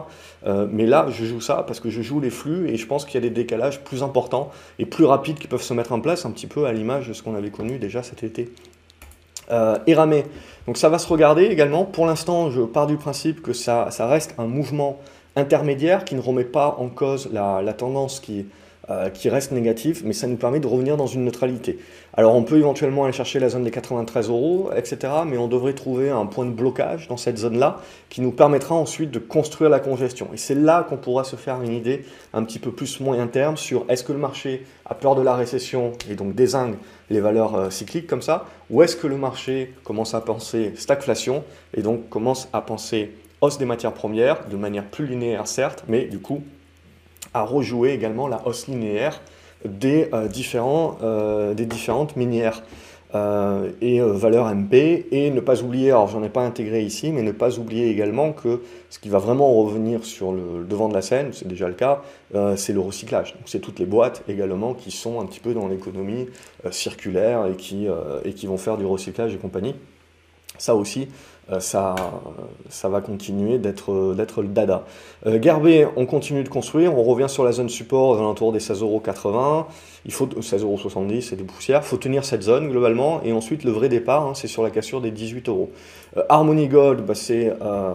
Euh, 0.47 0.69
mais 0.71 0.87
là, 0.87 1.07
je 1.11 1.25
joue 1.25 1.41
ça 1.41 1.65
parce 1.67 1.81
que 1.81 1.91
je 1.91 2.03
joue 2.03 2.21
les 2.21 2.31
flux 2.31 2.69
et 2.69 2.77
je 2.77 2.87
pense 2.87 3.05
qu'il 3.05 3.15
y 3.15 3.19
a 3.19 3.29
des 3.29 3.35
décalages 3.35 3.81
plus 3.83 4.05
importants 4.05 4.51
et 4.79 4.87
plus 4.87 5.05
rapides 5.05 5.39
qui 5.39 5.49
peuvent 5.49 5.63
se 5.63 5.75
mettre 5.75 5.93
en 5.93 6.01
place, 6.01 6.25
un 6.25 6.31
petit 6.31 6.47
peu 6.47 6.67
à 6.67 6.73
l'image 6.73 7.09
de 7.09 7.13
ce 7.13 7.23
qu'on 7.23 7.35
avait 7.35 7.51
connu 7.51 7.79
déjà 7.79 8.05
cet 8.05 8.23
été. 8.23 8.53
Euh, 9.51 9.79
Eramé, 9.87 10.25
donc 10.67 10.77
ça 10.77 10.89
va 10.89 10.99
se 10.99 11.09
regarder 11.09 11.47
également. 11.47 11.85
Pour 11.85 12.07
l'instant, 12.07 12.51
je 12.51 12.61
pars 12.61 12.87
du 12.87 12.97
principe 12.97 13.43
que 13.43 13.53
ça, 13.53 13.91
ça, 13.91 14.07
reste 14.07 14.35
un 14.39 14.47
mouvement 14.47 15.01
intermédiaire 15.35 16.05
qui 16.05 16.15
ne 16.15 16.21
remet 16.21 16.45
pas 16.45 16.77
en 16.79 16.89
cause 16.89 17.29
la, 17.33 17.61
la 17.63 17.73
tendance 17.73 18.21
qui 18.21 18.47
euh, 18.91 19.11
qui 19.11 19.29
reste 19.29 19.53
négatif, 19.53 20.03
mais 20.03 20.15
ça 20.15 20.27
nous 20.27 20.37
permet 20.37 20.61
de 20.61 20.67
revenir 20.67 20.97
dans 20.97 21.07
une 21.07 21.25
neutralité. 21.25 21.79
Alors 22.15 22.35
on 22.35 22.43
peut 22.43 22.57
éventuellement 22.57 23.05
aller 23.05 23.13
chercher 23.13 23.39
la 23.39 23.51
zone 23.51 23.65
des 23.65 23.71
93 23.71 24.31
euros, 24.31 24.71
etc., 24.75 25.13
mais 25.27 25.37
on 25.37 25.47
devrait 25.47 25.75
trouver 25.75 26.09
un 26.09 26.25
point 26.25 26.47
de 26.47 26.53
blocage 26.53 27.07
dans 27.07 27.19
cette 27.19 27.37
zone-là 27.37 27.81
qui 28.09 28.23
nous 28.23 28.33
permettra 28.33 28.75
ensuite 28.75 29.11
de 29.11 29.19
construire 29.19 29.69
la 29.69 29.79
congestion. 29.79 30.29
Et 30.33 30.39
c'est 30.39 30.55
là 30.55 30.87
qu'on 30.89 30.97
pourra 30.97 31.25
se 31.25 31.37
faire 31.37 31.61
une 31.61 31.75
idée 31.75 32.07
un 32.33 32.43
petit 32.45 32.59
peu 32.59 32.73
plus 32.73 32.99
moyen 33.01 33.27
terme 33.27 33.59
sur 33.59 33.85
est-ce 33.91 34.05
que 34.05 34.13
le 34.13 34.19
marché 34.19 34.65
a 34.87 34.95
peur 34.95 35.15
de 35.17 35.23
la 35.23 35.37
récession 35.37 35.93
et 36.11 36.15
donc 36.15 36.35
désingue 36.35 36.77
les 37.11 37.21
valeurs 37.21 37.57
euh, 37.57 37.69
cycliques 37.71 38.07
comme 38.07 38.23
ça, 38.23 38.47
ou 38.71 38.83
est-ce 38.83 38.97
que 38.97 39.07
le 39.07 39.19
marché 39.19 39.75
commence 39.85 40.15
à 40.15 40.23
penser 40.23 40.73
stagflation 40.77 41.45
et 41.77 41.83
donc 41.83 42.09
commence 42.09 42.49
à 42.55 42.63
penser 42.63 43.13
hausse 43.43 43.59
des 43.59 43.67
matières 43.67 43.93
premières 43.93 44.49
de 44.49 44.57
manière 44.57 44.85
plus 44.85 45.07
linéaire 45.07 45.47
certes, 45.47 45.85
mais 45.89 46.07
du 46.07 46.19
coup 46.19 46.43
à 47.39 47.43
rejouer 47.43 47.93
également 47.93 48.29
la 48.29 48.47
hausse 48.47 48.67
linéaire 48.67 49.21
des, 49.65 50.09
euh, 50.13 50.29
différents, 50.29 50.99
euh, 51.03 51.55
des 51.55 51.67
différentes 51.67 52.17
minières 52.17 52.63
euh, 53.15 53.71
et 53.81 54.01
valeurs 54.01 54.55
MP, 54.55 55.07
et 55.11 55.31
ne 55.31 55.41
pas 55.41 55.63
oublier, 55.63 55.91
alors 55.91 56.09
j'en 56.09 56.23
ai 56.23 56.29
pas 56.29 56.43
intégré 56.43 56.83
ici, 56.83 57.11
mais 57.11 57.23
ne 57.23 57.33
pas 57.33 57.59
oublier 57.59 57.89
également 57.89 58.33
que 58.33 58.61
ce 58.91 58.99
qui 58.99 59.09
va 59.09 59.19
vraiment 59.19 59.55
revenir 59.55 60.05
sur 60.05 60.33
le, 60.33 60.67
devant 60.69 60.89
de 60.89 60.95
la 60.95 61.01
scène, 61.01 61.31
c'est 61.33 61.49
déjà 61.49 61.69
le 61.69 61.75
cas, 61.75 62.03
c'est 62.57 62.75
le 62.75 62.81
recyclage. 62.81 63.35
C'est 63.47 63.61
toutes 63.61 63.79
les 63.79 63.87
boîtes 63.87 64.23
également 64.29 64.75
qui 64.75 64.91
sont 64.91 65.21
un 65.21 65.25
petit 65.25 65.41
peu 65.41 65.55
dans 65.55 65.69
l'économie 65.69 66.27
circulaire 66.71 67.47
et 67.47 67.57
qui, 67.57 67.87
et 68.27 68.35
qui 68.35 68.47
vont 68.47 68.59
faire 68.59 68.77
du 68.77 68.85
recyclage 68.85 69.35
et 69.35 69.39
compagnie. 69.39 69.75
Ça 70.59 70.75
aussi, 70.75 71.09
ça, 71.61 71.95
ça 72.69 72.89
va 72.89 73.01
continuer 73.01 73.59
d'être 73.59 73.93
le 74.43 74.49
dada. 74.49 74.85
Euh, 75.27 75.87
on 75.97 76.07
continue 76.07 76.45
de 76.45 76.49
construire, 76.49 76.97
on 76.97 77.03
revient 77.03 77.29
sur 77.29 77.45
la 77.45 77.53
zone 77.53 77.69
support 77.69 78.11
aux 78.11 78.19
alentours 78.19 78.53
des 78.53 78.59
16,80€, 78.61 79.65
il 80.05 80.13
faut 80.13 80.27
16,70€, 80.27 81.21
c'est 81.23 81.37
des 81.37 81.45
poussières, 81.45 81.85
faut 81.85 81.97
tenir 81.97 82.25
cette 82.25 82.43
zone 82.43 82.69
globalement, 82.69 83.21
et 83.25 83.33
ensuite 83.33 83.65
le 83.65 83.71
vrai 83.71 83.89
départ, 83.89 84.27
hein, 84.27 84.33
c'est 84.35 84.47
sur 84.47 84.63
la 84.63 84.71
cassure 84.71 85.01
des 85.01 85.11
18 85.11 85.49
euros. 85.49 85.71
Euh, 86.17 86.23
Harmony 86.29 86.69
Gold, 86.69 87.05
bah, 87.05 87.15
euh, 87.31 87.93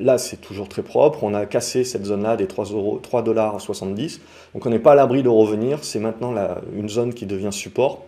là 0.00 0.18
c'est 0.18 0.40
toujours 0.40 0.68
très 0.68 0.82
propre, 0.82 1.24
on 1.24 1.34
a 1.34 1.46
cassé 1.46 1.84
cette 1.84 2.04
zone-là 2.04 2.36
des 2.36 2.46
3,70$, 2.46 4.20
donc 4.54 4.66
on 4.66 4.70
n'est 4.70 4.78
pas 4.78 4.92
à 4.92 4.96
l'abri 4.96 5.22
de 5.22 5.28
revenir, 5.28 5.78
c'est 5.82 6.00
maintenant 6.00 6.34
une 6.74 6.88
zone 6.88 7.14
qui 7.14 7.26
devient 7.26 7.52
support. 7.52 8.04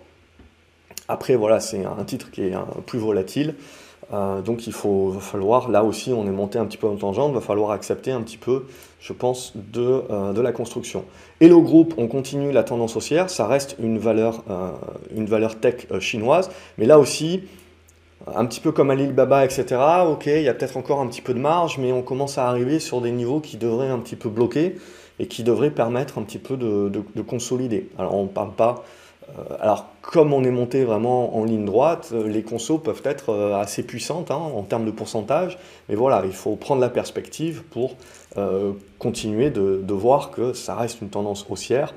Après 1.09 1.35
voilà, 1.35 1.61
c'est 1.61 1.85
un 1.85 2.04
titre 2.04 2.30
qui 2.30 2.42
est 2.42 2.54
plus 2.87 2.99
volatile. 2.99 3.54
Euh, 4.12 4.42
donc 4.42 4.66
il 4.66 4.73
faut, 4.73 5.11
va 5.11 5.21
falloir, 5.21 5.69
là 5.69 5.85
aussi 5.85 6.12
on 6.12 6.26
est 6.26 6.33
monté 6.33 6.59
un 6.59 6.66
petit 6.66 6.78
peu 6.78 6.88
en 6.88 6.97
tangente, 6.97 7.33
va 7.33 7.40
falloir 7.40 7.71
accepter 7.71 8.11
un 8.11 8.23
petit 8.23 8.38
peu, 8.38 8.66
je 9.00 9.12
pense, 9.12 9.52
de, 9.54 10.02
euh, 10.11 10.33
de 10.33 10.40
la 10.40 10.52
construction. 10.52 11.04
Et 11.40 11.49
le 11.49 11.59
groupe, 11.59 11.95
on 11.97 12.09
continue 12.09 12.50
la 12.50 12.64
tendance 12.64 12.97
haussière, 12.97 13.30
ça 13.30 13.47
reste 13.47 13.76
une 13.78 13.99
valeur, 13.99 14.42
euh, 14.50 14.71
une 15.14 15.26
valeur 15.26 15.61
tech 15.61 15.87
chinoise, 16.00 16.50
mais 16.76 16.87
là 16.87 16.99
aussi, 16.99 17.42
un 18.35 18.45
petit 18.47 18.61
peu 18.61 18.73
comme 18.73 18.90
Alibaba, 18.90 19.45
etc., 19.45 19.64
ok, 20.09 20.26
il 20.26 20.42
y 20.42 20.49
a 20.49 20.54
peut-être 20.54 20.76
encore 20.76 21.00
un 21.00 21.07
petit 21.07 21.23
peu 21.23 21.33
de 21.33 21.38
marge, 21.38 21.78
mais 21.78 21.92
on 21.92 22.02
commence 22.02 22.37
à 22.37 22.49
arriver 22.49 22.80
sur 22.80 23.00
des 23.00 23.12
niveaux 23.12 23.40
qui 23.40 23.57
devraient 23.57 23.88
un 23.88 23.99
petit 23.99 24.16
peu 24.16 24.28
bloquer 24.28 24.76
et 25.19 25.26
qui 25.26 25.42
devraient 25.42 25.71
permettre 25.71 26.19
un 26.19 26.23
petit 26.23 26.38
peu 26.38 26.57
de, 26.57 26.88
de, 26.88 27.02
de 27.14 27.23
consolider. 27.23 27.88
Alors 27.99 28.14
on 28.14 28.25
ne 28.25 28.28
parle 28.28 28.52
pas 28.52 28.85
alors, 29.60 29.87
comme 30.02 30.32
on 30.32 30.44
est 30.44 30.50
monté 30.50 30.84
vraiment 30.84 31.37
en 31.37 31.44
ligne 31.44 31.64
droite, 31.64 32.10
euh, 32.12 32.28
les 32.28 32.42
consos 32.42 32.78
peuvent 32.78 33.02
être 33.04 33.30
euh, 33.30 33.60
assez 33.60 33.82
puissantes 33.82 34.30
hein, 34.30 34.40
en 34.54 34.62
termes 34.62 34.84
de 34.84 34.90
pourcentage, 34.90 35.58
mais 35.88 35.94
voilà, 35.94 36.22
il 36.25 36.32
faut 36.32 36.56
prendre 36.56 36.80
la 36.80 36.90
perspective 36.90 37.62
pour 37.70 37.96
continuer 39.00 39.50
de, 39.50 39.92
voir 39.92 40.30
que 40.30 40.52
ça 40.52 40.76
reste 40.76 41.00
une 41.00 41.08
tendance 41.08 41.44
haussière 41.50 41.94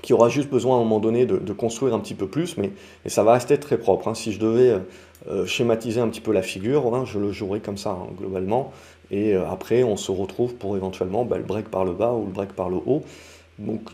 qui 0.00 0.12
aura 0.12 0.28
juste 0.28 0.48
besoin 0.48 0.76
à 0.76 0.80
un 0.80 0.84
moment 0.84 1.00
donné 1.00 1.26
de, 1.26 1.52
construire 1.52 1.92
un 1.92 1.98
petit 1.98 2.14
peu 2.14 2.28
plus, 2.28 2.56
mais 2.56 2.70
ça 3.06 3.24
va 3.24 3.32
rester 3.32 3.58
très 3.58 3.76
propre. 3.76 4.06
Hein. 4.06 4.14
Si 4.14 4.30
je 4.30 4.38
devais 4.38 4.78
schématiser 5.46 6.00
un 6.00 6.08
petit 6.08 6.20
peu 6.20 6.32
la 6.32 6.42
figure, 6.42 6.94
hein, 6.94 7.04
je 7.04 7.18
le 7.18 7.32
jouerais 7.32 7.58
comme 7.58 7.76
ça, 7.76 7.98
globalement, 8.16 8.72
et 9.10 9.34
après 9.34 9.82
on 9.82 9.96
se 9.96 10.12
retrouve 10.12 10.54
pour 10.54 10.76
éventuellement 10.76 11.24
bah, 11.24 11.36
le 11.36 11.42
break 11.42 11.68
par 11.68 11.84
le 11.84 11.92
bas 11.94 12.12
ou 12.12 12.26
le 12.26 12.32
break 12.32 12.52
par 12.52 12.68
le 12.68 12.76
haut. 12.76 13.02
Donc 13.60 13.90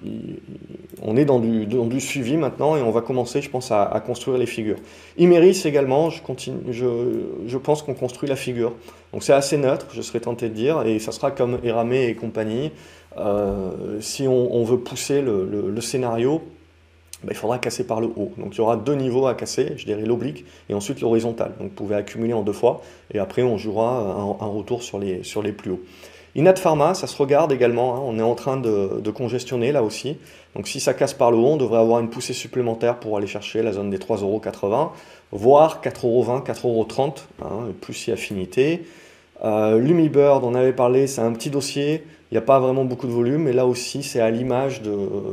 on 1.02 1.16
est 1.16 1.24
dans 1.24 1.40
du, 1.40 2.00
suivi 2.00 2.36
maintenant 2.36 2.76
et 2.76 2.82
on 2.82 2.92
va 2.92 3.00
commencer, 3.00 3.42
je 3.42 3.50
pense, 3.50 3.72
à, 3.72 4.02
construire 4.06 4.38
les 4.38 4.46
figures. 4.46 4.78
Imeris 5.18 5.62
également, 5.64 6.08
je, 6.10 6.22
continue, 6.22 6.58
je, 6.70 7.58
pense 7.58 7.82
qu'on 7.82 7.94
construit 7.94 8.28
la 8.28 8.36
figure. 8.36 8.74
Donc 9.12 9.24
c'est 9.24 9.32
assez 9.32 9.56
neutre, 9.56 9.86
je 9.92 10.02
serais 10.02 10.20
tenté 10.20 10.48
de 10.48 10.54
dire, 10.54 10.82
et 10.86 11.00
ça 11.00 11.10
sera 11.10 11.32
comme 11.32 11.58
Eramé 11.64 12.06
et 12.06 12.14
compagnie. 12.14 12.70
Euh, 13.18 14.00
si 14.00 14.28
on, 14.28 14.62
veut 14.62 14.78
pousser 14.78 15.20
le, 15.20 15.80
scénario, 15.80 16.42
ben, 17.24 17.30
il 17.30 17.36
faudra 17.36 17.58
casser 17.58 17.84
par 17.84 18.00
le 18.00 18.06
haut. 18.06 18.32
Donc 18.38 18.54
il 18.54 18.58
y 18.58 18.60
aura 18.60 18.76
deux 18.76 18.94
niveaux 18.94 19.26
à 19.26 19.34
casser, 19.34 19.72
je 19.76 19.84
dirais 19.84 20.04
l'oblique 20.04 20.44
et 20.68 20.74
ensuite 20.74 21.00
l'horizontal. 21.00 21.54
Donc 21.58 21.70
vous 21.70 21.74
pouvez 21.74 21.96
accumuler 21.96 22.34
en 22.34 22.42
deux 22.42 22.52
fois 22.52 22.82
et 23.12 23.18
après 23.18 23.42
on 23.42 23.58
jouera 23.58 24.36
un, 24.40 24.46
retour 24.46 24.84
sur 24.84 25.00
les 25.00 25.52
plus 25.52 25.72
hauts. 25.72 25.80
Inat 26.36 26.56
Pharma, 26.56 26.92
ça 26.92 27.06
se 27.06 27.16
regarde 27.16 27.50
également, 27.50 27.94
hein. 27.94 28.00
on 28.04 28.18
est 28.18 28.22
en 28.22 28.34
train 28.34 28.58
de, 28.58 29.10
congestionner 29.10 29.72
là 29.72 29.82
aussi. 29.82 30.18
Donc 30.54 30.68
si 30.68 30.80
ça 30.80 30.92
casse 30.92 31.14
par 31.14 31.30
le 31.30 31.38
haut, 31.38 31.52
on 31.52 31.56
devrait 31.56 31.78
avoir 31.78 31.98
une 31.98 32.10
poussée 32.10 32.34
supplémentaire 32.34 33.00
pour 33.00 33.16
aller 33.16 33.26
chercher 33.26 33.62
la 33.62 33.72
zone 33.72 33.88
des 33.88 33.96
3,80€, 33.96 34.90
voire 35.32 35.80
4,20€, 35.82 36.44
4,30€, 36.44 37.12
hein, 37.42 37.46
plus 37.80 37.94
si 37.94 38.12
affinité. 38.12 38.84
Euh, 39.44 39.78
Lumibird, 39.78 40.44
on 40.44 40.54
avait 40.54 40.74
parlé, 40.74 41.06
c'est 41.06 41.22
un 41.22 41.32
petit 41.32 41.48
dossier, 41.48 42.04
il 42.30 42.34
n'y 42.34 42.38
a 42.38 42.42
pas 42.42 42.58
vraiment 42.58 42.84
beaucoup 42.84 43.06
de 43.06 43.12
volume, 43.12 43.44
mais 43.44 43.54
là 43.54 43.64
aussi 43.64 44.02
c'est 44.02 44.20
à 44.20 44.30
l'image 44.30 44.82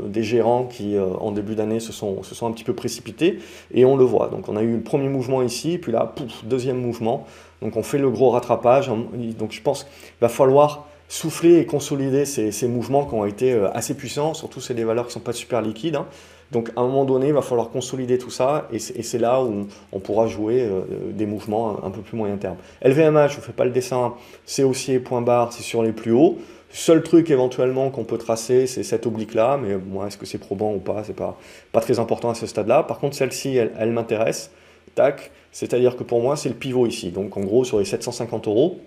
des 0.06 0.24
gérants 0.24 0.64
qui 0.64 0.96
euh, 0.96 1.08
en 1.20 1.32
début 1.32 1.56
d'année 1.56 1.82
se 1.82 1.92
sont, 1.92 2.22
un 2.44 2.52
petit 2.54 2.64
peu 2.64 2.74
précipités, 2.74 3.40
et 3.74 3.84
on 3.84 3.98
le 3.98 4.06
voit. 4.06 4.30
Donc 4.30 4.48
on 4.48 4.56
a 4.56 4.62
eu 4.62 4.76
le 4.76 4.82
premier 4.84 5.10
mouvement 5.10 5.42
ici, 5.42 5.78
puis 5.78 5.92
là, 5.92 6.16
deuxième 6.46 6.80
mouvement. 6.80 7.28
Donc 7.62 7.76
on 7.76 7.84
fait 7.84 7.98
le 7.98 8.10
gros 8.10 8.30
rattrapage. 8.30 8.88
Donc 8.88 9.52
je 9.52 9.62
pense 9.62 9.84
qu'il 9.84 9.92
va 10.22 10.30
falloir 10.30 10.88
souffler 11.14 11.60
et 11.60 11.66
consolider 11.68 12.26
ces, 12.26 12.68
mouvements 12.68 13.06
qui 13.06 13.14
ont 13.14 13.26
été 13.26 13.54
euh, 13.54 13.70
assez 13.74 13.94
puissants, 13.94 14.34
surtout 14.34 14.62
c'est 14.62 14.74
des 14.74 14.84
valeurs 14.84 15.06
qui 15.06 15.10
ne 15.10 15.14
sont 15.14 15.20
pas 15.20 15.32
super 15.32 15.62
liquides. 15.62 15.96
Hein. 15.96 16.08
Donc 16.52 16.72
à 16.76 16.82
un 16.82 16.88
moment 16.88 17.06
donné, 17.06 17.28
il 17.28 17.34
va 17.34 17.44
falloir 17.44 17.70
consolider 17.70 18.18
tout 18.18 18.32
ça 18.32 18.68
et 18.72 18.80
c'est 18.80 19.20
là 19.20 19.44
où 19.44 19.68
on 19.92 20.00
pourra 20.00 20.26
jouer 20.26 20.62
euh, 20.64 20.82
des 21.12 21.28
mouvements 21.28 21.86
un, 21.86 21.92
peu 21.92 22.02
plus 22.02 22.18
moyen 22.18 22.38
terme. 22.38 22.56
LVMH, 22.82 23.30
je 23.30 23.38
ne 23.38 23.42
fais 23.42 23.52
pas 23.52 23.64
le 23.64 23.70
dessin, 23.70 24.16
c'est 24.48 24.64
aussi 24.64 24.98
point 24.98 25.22
barre, 25.22 25.54
c'est 25.54 25.62
sur 25.62 25.84
les 25.84 25.92
plus 25.92 26.14
hauts. 26.14 26.40
Seul 26.72 27.04
truc 27.04 27.30
éventuellement 27.30 27.92
qu'on 27.92 28.06
peut 28.06 28.18
tracer, 28.18 28.66
c'est 28.66 28.82
cette 28.82 29.06
oblique-là, 29.06 29.60
mais 29.62 29.78
moi, 29.78 30.08
est-ce 30.08 30.18
que 30.18 30.26
c'est 30.26 30.40
probant 30.40 30.74
ou 30.74 30.80
pas 30.80 31.04
C'est 31.04 31.16
pas, 31.16 31.38
pas 31.72 31.82
très 31.82 32.00
important 32.00 32.32
à 32.32 32.34
ce 32.34 32.48
stade-là. 32.48 32.82
Par 32.82 32.98
contre, 32.98 33.16
celle-ci, 33.16 33.56
elle, 33.56 33.72
elle 33.78 33.92
m'intéresse. 33.92 34.50
Tac, 34.96 35.30
c'est-à-dire 35.52 35.96
que 35.96 36.04
pour 36.04 36.24
moi, 36.24 36.36
c'est 36.36 36.50
le 36.50 36.56
pivot 36.56 36.88
ici. 36.88 37.12
Donc 37.12 37.38
en 37.38 37.42
gros, 37.42 37.64
sur 37.64 37.78
les 37.78 37.86
750 37.86 38.48
euros, 38.48 38.80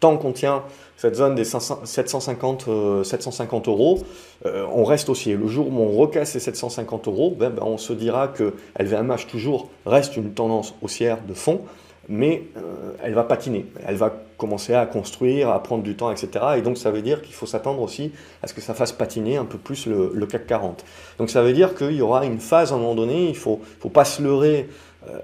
tant 0.00 0.16
qu'on 0.16 0.32
tient 0.32 0.62
cette 0.96 1.14
zone 1.14 1.34
des 1.34 1.44
750, 1.44 2.68
750 3.04 3.68
euros, 3.68 4.00
on 4.44 4.84
reste 4.84 5.08
haussier. 5.08 5.36
Le 5.36 5.46
jour 5.46 5.68
où 5.68 5.80
on 5.80 5.96
recasse 5.96 6.32
ces 6.32 6.40
750 6.40 7.08
euros, 7.08 7.34
ben, 7.38 7.50
ben, 7.50 7.62
on 7.64 7.78
se 7.78 7.92
dira 7.92 8.28
que 8.28 8.54
LVMH 8.78 9.26
toujours 9.30 9.68
reste 9.86 10.16
une 10.16 10.32
tendance 10.32 10.74
haussière 10.82 11.18
de 11.26 11.34
fond, 11.34 11.60
mais 12.08 12.44
elle 13.02 13.14
va 13.14 13.22
patiner. 13.22 13.66
Elle 13.86 13.96
va 13.96 14.12
commencer 14.38 14.74
à 14.74 14.86
construire, 14.86 15.50
à 15.50 15.62
prendre 15.62 15.82
du 15.82 15.94
temps, 15.96 16.10
etc. 16.10 16.44
Et 16.56 16.62
donc 16.62 16.78
ça 16.78 16.90
veut 16.90 17.02
dire 17.02 17.20
qu'il 17.22 17.34
faut 17.34 17.46
s'attendre 17.46 17.82
aussi 17.82 18.12
à 18.42 18.46
ce 18.46 18.54
que 18.54 18.60
ça 18.60 18.72
fasse 18.72 18.92
patiner 18.92 19.36
un 19.36 19.44
peu 19.44 19.58
plus 19.58 19.86
le, 19.86 20.26
CAC 20.26 20.46
40. 20.46 20.84
Donc 21.18 21.28
ça 21.28 21.42
veut 21.42 21.52
dire 21.52 21.74
qu'il 21.74 21.92
y 21.92 22.02
aura 22.02 22.24
une 22.24 22.38
phase 22.38 22.72
à 22.72 22.76
un 22.76 22.78
moment 22.78 22.94
donné, 22.94 23.24
il 23.24 23.30
ne 23.30 23.34
faut, 23.34 23.60
faut 23.80 23.90
pas 23.90 24.04
se 24.04 24.22
leurrer. 24.22 24.68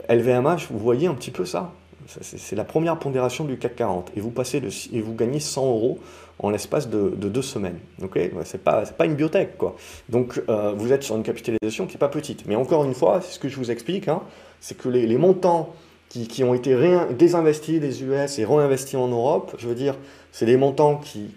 LVMH, 0.09 0.69
vous 0.71 0.79
voyez 0.79 1.09
un 1.09 1.15
petit 1.15 1.31
peu 1.31 1.45
ça? 1.45 1.73
C'est 2.07 2.57
la 2.57 2.65
première 2.65 2.99
pondération 2.99 3.45
du 3.45 3.59
CAC 3.59 3.77
40. 3.77 4.13
Et 4.17 4.21
vous, 4.21 4.31
passez 4.31 4.63
et 4.93 5.01
vous 5.01 5.15
gagnez 5.15 5.41
100 5.41 5.67
euros 5.67 5.99
en 6.39 6.51
l'espace 6.51 6.89
de, 6.89 7.11
deux 7.11 7.43
semaines. 7.43 7.79
Okay 8.03 8.33
c'est 8.45 8.63
pas, 8.63 8.83
pas 8.83 9.07
une 9.07 9.15
biotech. 9.15 9.57
Quoi. 9.57 9.77
Donc 10.09 10.43
euh, 10.49 10.73
vous 10.77 10.93
êtes 10.93 11.03
sur 11.03 11.17
une 11.17 11.23
capitalisation 11.23 11.87
qui 11.87 11.95
n'est 11.95 11.99
pas 11.99 12.09
petite. 12.09 12.47
Mais 12.47 12.57
encore 12.57 12.85
une 12.85 12.95
fois, 12.95 13.21
c'est 13.23 13.35
ce 13.35 13.39
que 13.39 13.49
je 13.49 13.57
vous 13.57 13.71
explique, 13.71 14.09
hein, 14.09 14.23
c'est 14.61 14.77
que 14.77 14.89
les, 14.89 15.17
montants 15.17 15.75
qui, 16.09 16.45
ont 16.45 16.55
été 16.55 16.77
désinvestis 17.17 17.81
des 17.81 18.03
US 18.03 18.39
et 18.39 18.45
réinvestis 18.45 18.97
en 18.97 19.09
Europe, 19.09 19.55
je 19.59 19.69
veux 19.69 19.75
dire, 19.75 19.97
c'est 20.33 20.47
des 20.47 20.57
montants 20.57 20.97
qui, 20.97 21.31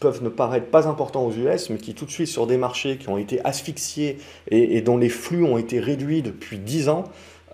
peuvent 0.00 0.22
ne 0.22 0.28
paraître 0.28 0.66
pas 0.66 0.86
importants 0.88 1.26
aux 1.26 1.32
US, 1.32 1.70
mais 1.70 1.78
qui 1.78 1.94
tout 1.94 2.04
de 2.04 2.10
suite 2.10 2.28
sur 2.28 2.46
des 2.46 2.56
marchés 2.56 2.98
qui 2.98 3.08
ont 3.08 3.18
été 3.18 3.40
asphyxiés 3.44 4.18
et, 4.50 4.76
et 4.76 4.82
dont 4.82 4.96
les 4.96 5.08
flux 5.08 5.44
ont 5.44 5.58
été 5.58 5.80
réduits 5.80 6.22
depuis 6.22 6.58
10 6.58 6.88
ans, 6.88 7.04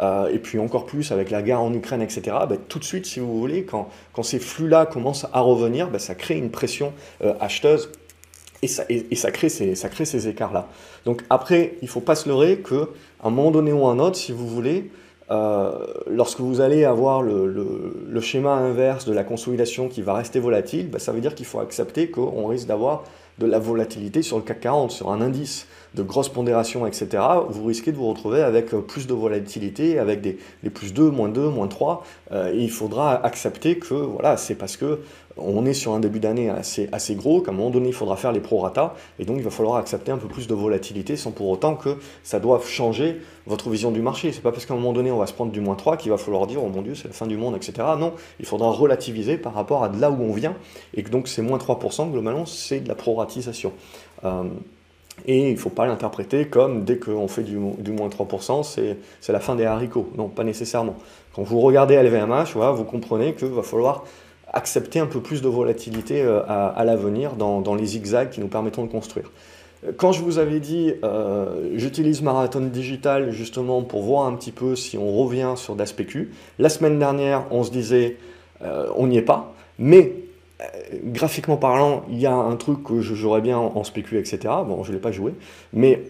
euh, 0.00 0.28
et 0.28 0.38
puis 0.38 0.58
encore 0.58 0.86
plus 0.86 1.12
avec 1.12 1.30
la 1.30 1.42
guerre 1.42 1.60
en 1.60 1.72
Ukraine, 1.74 2.00
etc., 2.00 2.22
bah, 2.48 2.56
tout 2.68 2.78
de 2.78 2.84
suite, 2.84 3.06
si 3.06 3.20
vous 3.20 3.38
voulez, 3.38 3.64
quand, 3.64 3.88
ces 4.22 4.38
flux-là 4.38 4.86
commencent 4.86 5.26
à 5.32 5.40
revenir, 5.40 5.90
bah, 5.90 5.98
ça 5.98 6.14
crée 6.14 6.36
une 6.36 6.50
pression 6.50 6.92
euh, 7.22 7.34
acheteuse 7.40 7.90
et 8.62 8.68
ça, 8.68 9.30
crée 9.30 9.48
ces, 9.48 10.28
écarts-là. 10.28 10.68
Donc 11.06 11.22
après, 11.30 11.76
il 11.80 11.86
ne 11.86 11.90
faut 11.90 12.00
pas 12.00 12.14
se 12.14 12.28
leurrer 12.28 12.58
qu'à 12.58 12.86
un 13.24 13.30
moment 13.30 13.50
donné 13.50 13.72
ou 13.72 13.86
un 13.86 13.98
autre, 13.98 14.16
si 14.16 14.32
vous 14.32 14.46
voulez, 14.46 14.90
euh, 15.30 15.72
lorsque 16.06 16.40
vous 16.40 16.60
allez 16.60 16.84
avoir 16.84 17.22
le, 17.22 17.46
le, 17.46 18.20
schéma 18.20 18.52
inverse 18.52 19.06
de 19.06 19.14
la 19.14 19.24
consolidation 19.24 19.88
qui 19.88 20.02
va 20.02 20.12
rester 20.12 20.40
volatile, 20.40 20.90
bah, 20.90 20.98
ça 20.98 21.12
veut 21.12 21.22
dire 21.22 21.34
qu'il 21.34 21.46
faut 21.46 21.60
accepter 21.60 22.10
qu'on 22.10 22.46
risque 22.48 22.66
d'avoir 22.66 23.04
de 23.38 23.46
la 23.46 23.58
volatilité 23.58 24.20
sur 24.20 24.36
le 24.36 24.42
CAC 24.42 24.60
40, 24.60 24.90
sur 24.90 25.10
un 25.10 25.22
indice 25.22 25.66
de 25.94 26.02
grosse 26.02 26.28
pondération, 26.28 26.86
etc., 26.86 27.22
vous 27.48 27.64
risquez 27.64 27.92
de 27.92 27.96
vous 27.96 28.08
retrouver 28.08 28.42
avec 28.42 28.72
euh, 28.74 28.80
plus 28.80 29.06
de 29.06 29.14
volatilité, 29.14 29.98
avec 29.98 30.20
des, 30.20 30.38
plus 30.70 30.92
2, 30.92 31.10
moins 31.10 31.28
2, 31.28 31.48
moins 31.48 31.68
3. 31.68 32.04
Euh, 32.32 32.52
et 32.52 32.58
il 32.58 32.70
faudra 32.70 33.24
accepter 33.24 33.78
que 33.78 33.94
voilà, 33.94 34.36
c'est 34.36 34.54
parce 34.54 34.76
que 34.76 35.00
on 35.36 35.64
est 35.64 35.74
sur 35.74 35.92
un 35.92 36.00
début 36.00 36.20
d'année 36.20 36.50
assez, 36.50 36.88
assez 36.92 37.14
gros 37.14 37.40
qu'à 37.40 37.50
un 37.50 37.54
moment 37.54 37.70
donné, 37.70 37.88
il 37.88 37.94
faudra 37.94 38.16
faire 38.16 38.32
les 38.32 38.40
prorata. 38.40 38.94
Et 39.18 39.24
donc, 39.24 39.38
il 39.38 39.42
va 39.42 39.50
falloir 39.50 39.76
accepter 39.76 40.12
un 40.12 40.18
peu 40.18 40.28
plus 40.28 40.46
de 40.46 40.54
volatilité 40.54 41.16
sans 41.16 41.30
pour 41.30 41.48
autant 41.48 41.76
que 41.76 41.96
ça 42.22 42.40
doive 42.40 42.66
changer 42.66 43.20
votre 43.46 43.70
vision 43.70 43.90
du 43.90 44.02
marché. 44.02 44.32
C'est 44.32 44.42
pas 44.42 44.52
parce 44.52 44.66
qu'à 44.66 44.74
un 44.74 44.76
moment 44.76 44.92
donné, 44.92 45.10
on 45.10 45.18
va 45.18 45.26
se 45.26 45.32
prendre 45.32 45.52
du 45.52 45.60
moins 45.60 45.76
3 45.76 45.96
qu'il 45.96 46.10
va 46.10 46.18
falloir 46.18 46.46
dire, 46.46 46.62
oh 46.62 46.68
mon 46.68 46.82
Dieu, 46.82 46.94
c'est 46.94 47.08
la 47.08 47.14
fin 47.14 47.26
du 47.26 47.36
monde, 47.36 47.56
etc. 47.56 47.72
Non, 47.98 48.12
il 48.38 48.46
faudra 48.46 48.70
relativiser 48.70 49.38
par 49.38 49.54
rapport 49.54 49.84
à 49.84 49.88
de 49.88 50.00
là 50.00 50.10
où 50.10 50.22
on 50.22 50.32
vient. 50.32 50.56
Et 50.94 51.02
que 51.02 51.10
donc, 51.10 51.28
ces 51.28 51.42
moins 51.42 51.58
3%, 51.58 52.10
globalement, 52.10 52.46
c'est 52.46 52.80
de 52.80 52.88
la 52.88 52.94
proratisation. 52.94 53.72
Euh, 54.24 54.44
et 55.26 55.48
il 55.48 55.52
ne 55.52 55.58
faut 55.58 55.70
pas 55.70 55.86
l'interpréter 55.86 56.46
comme 56.46 56.84
dès 56.84 56.98
qu'on 56.98 57.28
fait 57.28 57.42
du, 57.42 57.56
moins 57.56 58.08
3%, 58.08 58.62
c'est 59.20 59.32
la 59.32 59.40
fin 59.40 59.56
des 59.56 59.64
haricots. 59.64 60.10
Non, 60.16 60.28
pas 60.28 60.44
nécessairement. 60.44 60.96
Quand 61.34 61.42
vous 61.42 61.60
regardez 61.60 61.96
LVMH, 61.96 62.56
vous 62.74 62.84
comprenez 62.84 63.34
qu'il 63.34 63.48
va 63.48 63.62
falloir 63.62 64.04
accepter 64.52 64.98
un 64.98 65.06
peu 65.06 65.20
plus 65.20 65.42
de 65.42 65.48
volatilité 65.48 66.22
euh, 66.22 66.42
à, 66.46 66.84
l'avenir 66.84 67.34
dans, 67.34 67.74
les 67.74 67.86
zigzags 67.86 68.30
qui 68.30 68.40
nous 68.40 68.48
permettront 68.48 68.84
de 68.84 68.90
construire. 68.90 69.30
Quand 69.96 70.12
je 70.12 70.22
vous 70.22 70.38
avais 70.38 70.60
dit, 70.60 70.92
euh, 71.04 71.70
j'utilise 71.74 72.20
Marathon 72.20 72.60
Digital 72.60 73.30
justement 73.30 73.82
pour 73.82 74.02
voir 74.02 74.26
un 74.26 74.34
petit 74.34 74.52
peu 74.52 74.76
si 74.76 74.98
on 74.98 75.10
revient 75.12 75.54
sur 75.56 75.74
DASPQ, 75.74 76.32
la 76.58 76.68
semaine 76.68 76.98
dernière, 76.98 77.44
on 77.50 77.62
se 77.62 77.70
disait, 77.70 78.18
euh, 78.62 78.88
on 78.96 79.06
n'y 79.06 79.16
est 79.16 79.22
pas, 79.22 79.54
mais 79.78 80.12
graphiquement 81.04 81.56
parlant, 81.56 82.04
il 82.10 82.18
y 82.18 82.26
a 82.26 82.34
un 82.34 82.56
truc 82.56 82.82
que 82.82 83.00
j'aurais 83.00 83.40
bien 83.40 83.58
en, 83.58 83.84
spécu, 83.84 84.18
etc. 84.18 84.38
Bon, 84.66 84.82
je 84.84 84.90
ne 84.90 84.96
l'ai 84.96 85.00
pas 85.00 85.12
joué. 85.12 85.34
Mais 85.72 86.02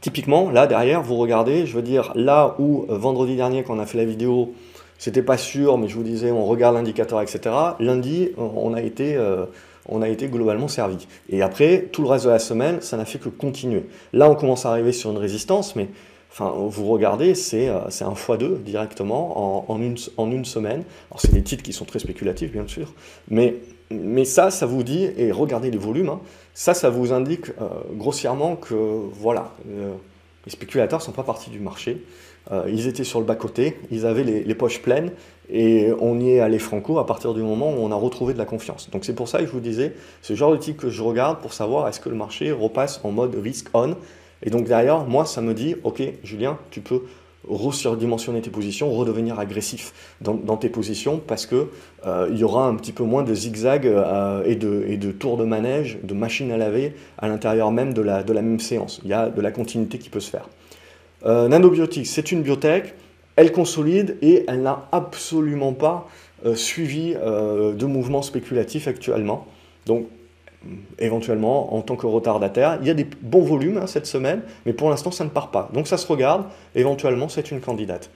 typiquement, 0.00 0.50
là, 0.50 0.66
derrière, 0.66 1.02
vous 1.02 1.16
regardez, 1.16 1.66
je 1.66 1.74
veux 1.74 1.82
dire, 1.82 2.12
là 2.14 2.54
où 2.58 2.86
euh, 2.88 2.96
vendredi 2.96 3.36
dernier, 3.36 3.62
quand 3.62 3.76
on 3.76 3.80
a 3.80 3.86
fait 3.86 3.98
la 3.98 4.04
vidéo, 4.04 4.54
c'était 4.98 5.22
pas 5.22 5.36
sûr, 5.36 5.78
mais 5.78 5.88
je 5.88 5.96
vous 5.96 6.02
disais, 6.02 6.30
on 6.30 6.44
regarde 6.44 6.74
l'indicateur, 6.76 7.20
etc. 7.20 7.54
Lundi, 7.80 8.30
on 8.36 8.74
a 8.74 8.82
été... 8.82 9.16
Euh, 9.16 9.46
on 9.88 10.02
a 10.02 10.08
été 10.08 10.28
globalement 10.28 10.68
servi. 10.68 11.06
Et 11.28 11.42
après, 11.42 11.88
tout 11.92 12.02
le 12.02 12.08
reste 12.08 12.24
de 12.24 12.30
la 12.30 12.38
semaine, 12.38 12.80
ça 12.80 12.96
n'a 12.96 13.04
fait 13.04 13.18
que 13.18 13.28
continuer. 13.28 13.84
Là, 14.12 14.30
on 14.30 14.34
commence 14.34 14.64
à 14.66 14.70
arriver 14.70 14.92
sur 14.92 15.10
une 15.10 15.18
résistance, 15.18 15.76
mais 15.76 15.88
Enfin, 16.36 16.52
vous 16.56 16.86
regardez, 16.88 17.36
c'est 17.36 17.68
un 17.68 17.88
x2 17.88 18.60
directement 18.64 19.70
en, 19.70 19.80
une, 19.80 19.94
en 20.16 20.32
une 20.32 20.44
semaine. 20.44 20.82
Alors, 21.08 21.20
c'est 21.20 21.32
des 21.32 21.44
titres 21.44 21.62
qui 21.62 21.72
sont 21.72 21.84
très 21.84 22.00
spéculatifs, 22.00 22.50
bien 22.50 22.66
sûr, 22.66 22.92
mais, 23.28 23.54
mais 23.92 24.24
ça, 24.24 24.50
ça 24.50 24.66
vous 24.66 24.82
dit, 24.82 25.08
et 25.16 25.30
regardez 25.30 25.70
les 25.70 25.78
volumes, 25.78 26.08
hein, 26.08 26.20
ça, 26.52 26.74
ça 26.74 26.90
vous 26.90 27.12
indique 27.12 27.50
euh, 27.50 27.68
grossièrement 27.92 28.56
que, 28.56 28.74
voilà, 28.74 29.52
euh, 29.68 29.92
les 30.44 30.50
spéculateurs 30.50 30.98
ne 30.98 31.04
sont 31.04 31.12
pas 31.12 31.22
partis 31.22 31.50
du 31.50 31.60
marché. 31.60 32.02
Euh, 32.50 32.64
ils 32.68 32.88
étaient 32.88 33.04
sur 33.04 33.20
le 33.20 33.26
bas-côté, 33.26 33.78
ils 33.92 34.04
avaient 34.04 34.24
les, 34.24 34.42
les, 34.42 34.54
poches 34.56 34.82
pleines, 34.82 35.12
et 35.48 35.92
on 36.00 36.18
y 36.18 36.30
est 36.30 36.40
allé 36.40 36.58
franco 36.58 36.98
à 36.98 37.06
partir 37.06 37.32
du 37.32 37.42
moment 37.42 37.70
où 37.70 37.76
on 37.76 37.92
a 37.92 37.94
retrouvé 37.94 38.34
de 38.34 38.38
la 38.38 38.44
confiance. 38.44 38.90
Donc 38.90 39.04
c'est 39.04 39.14
pour 39.14 39.28
ça 39.28 39.38
que 39.38 39.46
je 39.46 39.52
vous 39.52 39.60
disais, 39.60 39.94
c'est 40.20 40.32
le 40.32 40.36
genre 40.36 40.50
de 40.50 40.56
titre 40.56 40.82
que 40.82 40.90
je 40.90 41.00
regarde 41.00 41.38
pour 41.38 41.52
savoir 41.52 41.86
est-ce 41.86 42.00
que 42.00 42.08
le 42.08 42.16
marché 42.16 42.50
repasse 42.50 43.00
en 43.04 43.12
mode 43.12 43.36
risk 43.36 43.68
on, 43.72 43.94
et 44.44 44.50
donc 44.50 44.66
derrière, 44.66 45.04
moi, 45.06 45.24
ça 45.24 45.40
me 45.40 45.54
dit, 45.54 45.74
ok, 45.82 46.02
Julien, 46.22 46.58
tu 46.70 46.80
peux 46.80 47.02
surdimensionner 47.72 48.40
tes 48.40 48.50
positions, 48.50 48.90
redevenir 48.92 49.38
agressif 49.38 49.92
dans, 50.20 50.56
tes 50.56 50.68
positions 50.68 51.20
parce 51.24 51.46
que 51.46 51.68
euh, 52.06 52.28
il 52.30 52.38
y 52.38 52.44
aura 52.44 52.66
un 52.66 52.74
petit 52.76 52.92
peu 52.92 53.04
moins 53.04 53.22
de 53.22 53.34
zigzags 53.34 53.86
euh, 53.86 54.42
et, 54.46 54.56
de, 54.56 55.12
tours 55.12 55.36
de 55.36 55.44
manège, 55.44 55.98
de 56.02 56.14
machines 56.14 56.50
à 56.52 56.56
laver 56.56 56.94
à 57.18 57.28
l'intérieur 57.28 57.70
même 57.70 57.92
de 57.92 58.02
la, 58.02 58.22
même 58.24 58.60
séance. 58.60 59.00
Il 59.04 59.10
y 59.10 59.12
a 59.12 59.28
de 59.28 59.40
la 59.40 59.50
continuité 59.50 59.98
qui 59.98 60.08
peut 60.08 60.20
se 60.20 60.30
faire. 60.30 60.48
Euh, 61.26 61.48
Nanobiotics, 61.48 62.06
c'est 62.06 62.32
une 62.32 62.42
biotech, 62.42 62.94
elle 63.36 63.52
consolide 63.52 64.16
et 64.22 64.44
elle 64.48 64.62
n'a 64.62 64.88
absolument 64.92 65.72
pas 65.72 66.08
suivi 66.54 67.14
de 67.14 67.86
mouvements 67.86 68.20
spéculatifs 68.20 68.86
actuellement. 68.86 69.46
Donc 69.86 70.08
éventuellement 70.98 71.74
en 71.74 71.82
tant 71.82 71.96
que 71.96 72.06
retardataire. 72.06 72.78
Il 72.80 72.86
y 72.86 72.90
a 72.90 72.94
des 72.94 73.06
bons 73.22 73.42
volumes 73.42 73.78
hein, 73.78 73.86
cette 73.86 74.06
semaine, 74.06 74.42
mais 74.66 74.72
pour 74.72 74.90
l'instant 74.90 75.10
ça 75.10 75.24
ne 75.24 75.30
part 75.30 75.50
pas. 75.50 75.70
Donc 75.72 75.88
ça 75.88 75.96
se 75.96 76.06
regarde, 76.06 76.44
éventuellement 76.74 77.28
c'est 77.28 77.50
une 77.50 77.60
candidate. 77.60 78.10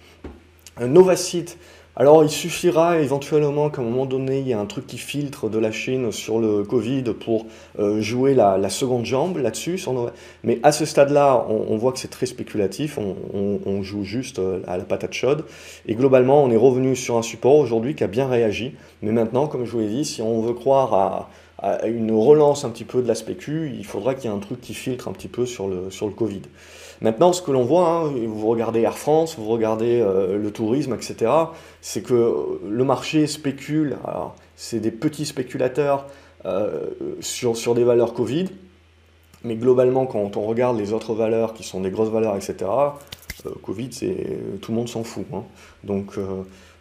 Novacite, 0.81 1.59
alors 2.01 2.23
il 2.23 2.31
suffira 2.31 3.01
éventuellement 3.01 3.71
qu'à 3.71 3.83
un 3.83 3.85
moment 3.85 4.07
donné 4.07 4.39
il 4.39 4.47
y 4.47 4.53
ait 4.53 4.55
un 4.55 4.67
truc 4.67 4.87
qui 4.87 4.99
filtre 4.99 5.49
de 5.49 5.59
la 5.59 5.73
Chine 5.73 6.13
sur 6.13 6.39
le 6.39 6.63
Covid 6.63 7.03
pour 7.03 7.47
euh, 7.81 8.01
jouer 8.01 8.35
la, 8.35 8.69
seconde 8.69 9.05
jambe 9.05 9.39
là-dessus. 9.39 9.85
Mais 10.45 10.61
à 10.63 10.71
ce 10.71 10.85
stade-là, 10.85 11.45
on, 11.49 11.77
voit 11.77 11.91
que 11.91 11.99
c'est 11.99 12.07
très 12.07 12.27
spéculatif, 12.27 12.99
on, 12.99 13.17
on, 13.67 13.83
joue 13.83 14.05
juste 14.05 14.39
euh, 14.39 14.61
à 14.69 14.77
la 14.77 14.85
patate 14.85 15.13
chaude. 15.13 15.45
Et 15.89 15.97
globalement, 15.97 16.45
on 16.45 16.53
est 16.53 16.57
revenu 16.57 16.95
sur 16.95 17.17
un 17.17 17.23
support 17.23 17.57
aujourd'hui 17.57 17.97
qui 17.97 18.05
a 18.05 18.07
bien 18.07 18.29
réagi. 18.29 18.77
Mais 19.03 19.11
maintenant, 19.11 19.49
comme 19.49 19.65
je 19.65 19.73
vous 19.73 19.81
l'ai 19.81 19.89
dit, 19.89 20.05
si 20.05 20.23
on 20.23 20.41
veut 20.41 20.55
croire 20.55 20.95
à 20.95 21.31
à 21.59 21.87
une 21.87 22.13
relance 22.13 22.65
un 22.65 22.71
petit 22.71 22.85
peu 22.85 23.03
de 23.03 23.09
la 23.09 23.15
spécu, 23.15 23.73
il 23.77 23.85
faudra 23.85 24.15
qu'il 24.15 24.31
y 24.31 24.33
ait 24.33 24.37
un 24.37 24.41
truc 24.41 24.61
qui 24.61 24.75
filtre 24.75 25.09
un 25.09 25.13
petit 25.13 25.29
peu 25.29 25.45
sur 25.45 25.67
le, 25.67 25.91
sur 25.91 26.07
le 26.07 26.13
Covid. 26.13 26.43
Maintenant, 27.01 27.33
ce 27.33 27.43
que 27.43 27.51
l'on 27.51 27.65
voit, 27.65 27.89
hein, 27.89 28.13
vous 28.27 28.47
regardez 28.49 28.81
Air 28.81 28.99
France, 28.99 29.37
vous 29.39 29.49
regardez 29.49 30.01
euh, 30.01 30.37
le 30.37 30.51
tourisme, 30.51 30.95
etc., 30.95 31.31
c'est 31.81 32.03
que 32.03 32.61
le 32.69 32.85
marché 32.85 33.27
spécule, 33.27 33.99
c'est 34.57 34.81
des 34.81 34.91
petits 34.91 35.27
spéculateurs 35.27 36.07
euh, 36.45 36.87
sur, 37.21 37.57
sur 37.57 37.75
des 37.75 37.85
valeurs 37.85 38.15
Covid, 38.15 38.47
mais 39.45 39.55
globalement, 39.55 40.07
quand 40.07 40.37
on 40.37 40.43
regarde 40.43 40.77
les 40.79 40.93
autres 40.93 41.15
valeurs 41.15 41.55
qui 41.55 41.63
sont 41.63 41.81
des 41.81 41.91
grosses 41.91 42.11
valeurs, 42.11 42.37
etc., 42.37 42.67
euh, 43.47 43.51
Covid, 43.63 43.89
c'est 43.93 44.39
tout 44.61 44.73
le 44.73 44.77
monde 44.77 44.89
s'en 44.89 45.05
fout. 45.05 45.27
Hein. 45.33 45.45
Donc, 45.85 46.19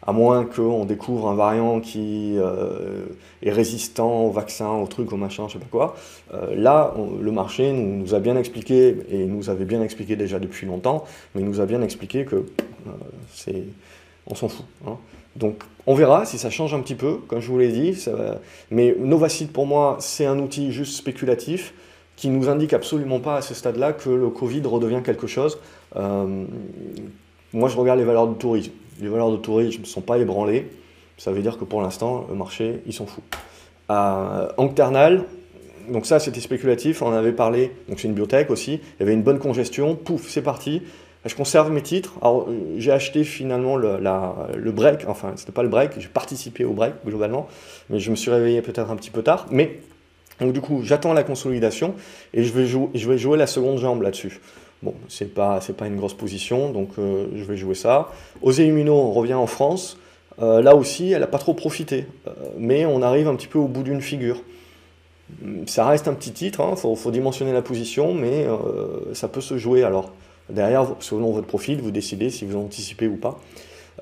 à 0.07 0.13
moins 0.13 0.45
qu'on 0.45 0.85
découvre 0.85 1.27
un 1.27 1.35
variant 1.35 1.81
qui 1.81 2.35
euh, 2.37 3.05
est 3.41 3.51
résistant 3.51 4.25
au 4.25 4.31
vaccin, 4.31 4.69
au 4.69 4.87
truc, 4.87 5.11
au 5.11 5.17
machin, 5.17 5.47
je 5.47 5.53
sais 5.53 5.59
pas 5.59 5.65
quoi. 5.69 5.97
Euh, 6.33 6.55
là, 6.55 6.93
le 7.19 7.31
marché 7.31 7.73
nous, 7.73 8.15
a 8.15 8.19
bien 8.19 8.37
expliqué, 8.37 8.95
et 9.09 9.25
nous 9.25 9.49
avait 9.49 9.65
bien 9.65 9.81
expliqué 9.81 10.15
déjà 10.15 10.39
depuis 10.39 10.65
longtemps, 10.65 11.03
mais 11.35 11.41
nous 11.41 11.59
a 11.59 11.65
bien 11.65 11.81
expliqué 11.81 12.23
que 12.23 12.35
euh, 12.35 12.91
c'est, 13.33 13.63
on 14.27 14.35
s'en 14.35 14.47
fout. 14.47 14.65
Hein. 14.87 14.97
Donc, 15.35 15.63
on 15.85 15.93
verra 15.93 16.25
si 16.25 16.37
ça 16.37 16.49
change 16.49 16.73
un 16.73 16.79
petit 16.79 16.95
peu, 16.95 17.17
comme 17.27 17.41
je 17.41 17.47
vous 17.47 17.59
l'ai 17.59 17.71
dit. 17.71 18.05
Mais 18.71 18.95
Novacid, 18.97 19.51
pour 19.51 19.67
moi, 19.67 19.97
c'est 19.99 20.25
un 20.25 20.39
outil 20.39 20.71
juste 20.71 20.95
spéculatif 20.95 21.73
qui 22.17 22.29
nous 22.29 22.49
indique 22.49 22.73
absolument 22.73 23.21
pas 23.21 23.37
à 23.37 23.41
ce 23.41 23.53
stade-là 23.53 23.93
que 23.93 24.09
le 24.09 24.29
Covid 24.29 24.61
redevient 24.65 25.01
quelque 25.05 25.27
chose. 25.27 25.57
moi, 25.95 27.69
je 27.69 27.77
regarde 27.77 27.99
les 27.99 28.05
valeurs 28.05 28.27
du 28.27 28.35
tourisme 28.35 28.73
les 28.99 29.09
valeurs 29.09 29.31
de 29.31 29.37
tourisme 29.37 29.81
ne 29.81 29.85
sont 29.85 30.01
pas 30.01 30.17
ébranlées. 30.17 30.69
Ça 31.17 31.31
veut 31.31 31.41
dire 31.41 31.57
que 31.57 31.65
pour 31.65 31.81
l'instant, 31.81 32.25
le 32.29 32.35
marché, 32.35 32.81
il 32.85 32.93
s'en 32.93 33.05
fout. 33.05 33.23
Euh, 33.89 34.49
Ancternal, 34.57 35.23
donc 35.89 36.05
ça 36.05 36.19
c'était 36.19 36.41
spéculatif, 36.41 37.01
on 37.01 37.13
avait 37.13 37.31
parlé, 37.31 37.71
donc 37.87 37.99
c'est 37.99 38.09
une 38.09 38.13
biotech 38.13 38.49
aussi, 38.49 38.73
il 38.73 38.99
y 38.99 39.03
avait 39.03 39.13
une 39.13 39.23
bonne 39.23 39.39
congestion, 39.39 39.95
pouf, 39.95 40.27
c'est 40.27 40.41
parti. 40.41 40.81
Je 41.25 41.35
conserve 41.35 41.71
mes 41.71 41.81
titres. 41.81 42.13
Alors, 42.21 42.47
euh, 42.47 42.75
j'ai 42.77 42.91
acheté 42.91 43.23
finalement 43.23 43.75
le, 43.75 43.97
le 43.97 44.71
break, 44.71 45.05
enfin, 45.07 45.33
c'était 45.35 45.51
pas 45.51 45.63
le 45.63 45.69
break, 45.69 45.91
j'ai 45.97 46.07
participé 46.07 46.65
au 46.65 46.73
break 46.73 46.93
globalement, 47.05 47.47
mais 47.89 47.99
je 47.99 48.11
me 48.11 48.15
suis 48.15 48.29
réveillé 48.29 48.61
peut-être 48.61 48.91
un 48.91 48.95
petit 48.95 49.09
peu 49.09 49.23
tard. 49.23 49.45
Mais, 49.49 49.79
donc 50.39 50.53
du 50.53 50.61
coup, 50.61 50.81
j'attends 50.83 51.13
la 51.13 51.23
consolidation 51.23 51.95
et 52.33 52.43
je 52.43 52.53
vais, 52.53 52.65
jouer, 53.17 53.37
la 53.37 53.47
seconde 53.47 53.79
jambe 53.79 54.01
là-dessus. 54.01 54.39
Bon, 54.83 54.93
c'est 55.09 55.33
pas, 55.33 55.59
c'est 55.61 55.75
pas 55.75 55.87
une 55.87 55.97
grosse 55.97 56.13
position, 56.13 56.71
donc 56.71 56.89
euh, 56.99 57.27
je 57.35 57.43
vais 57.43 57.57
jouer 57.57 57.75
ça. 57.75 58.09
Osé 58.41 58.71
revient 58.71 59.33
en 59.33 59.47
France. 59.47 59.97
Euh, 60.39 60.61
là 60.61 60.75
aussi, 60.75 61.11
elle 61.11 61.21
n'a 61.21 61.27
pas 61.27 61.39
trop 61.39 61.55
profité, 61.55 62.05
mais 62.59 62.85
on 62.85 63.01
arrive 63.01 63.27
un 63.27 63.35
petit 63.35 63.47
peu 63.47 63.57
au 63.57 63.67
bout 63.67 63.81
d'une 63.81 64.01
figure. 64.01 64.41
Ça 65.65 65.85
reste 65.87 66.07
un 66.07 66.13
petit 66.13 66.31
titre, 66.31 66.61
il 66.61 66.73
hein, 66.73 66.95
faut, 66.95 67.11
dimensionner 67.11 67.51
la 67.51 67.61
position, 67.61 68.13
mais 68.13 68.45
ça 69.13 69.27
peut 69.27 69.41
se 69.41 69.57
jouer. 69.57 69.83
Alors, 69.83 70.13
Derrière, 70.49 70.87
selon 70.99 71.31
votre 71.31 71.47
profil, 71.47 71.81
vous 71.81 71.91
décidez 71.91 72.29
si 72.29 72.45
vous 72.45 72.57
anticipez 72.57 73.07
ou 73.07 73.17
pas. 73.17 73.39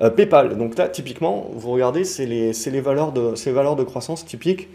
Euh, 0.02 0.10
PayPal, 0.10 0.56
donc 0.56 0.76
là, 0.78 0.88
typiquement, 0.88 1.50
vous 1.52 1.72
regardez, 1.72 2.04
c'est 2.04 2.26
les, 2.26 2.52
les, 2.52 2.80
valeurs 2.80 3.12
de, 3.12 3.34
ces 3.34 3.50
valeurs 3.50 3.76
de 3.76 3.82
croissance 3.82 4.24
typiques. 4.24 4.68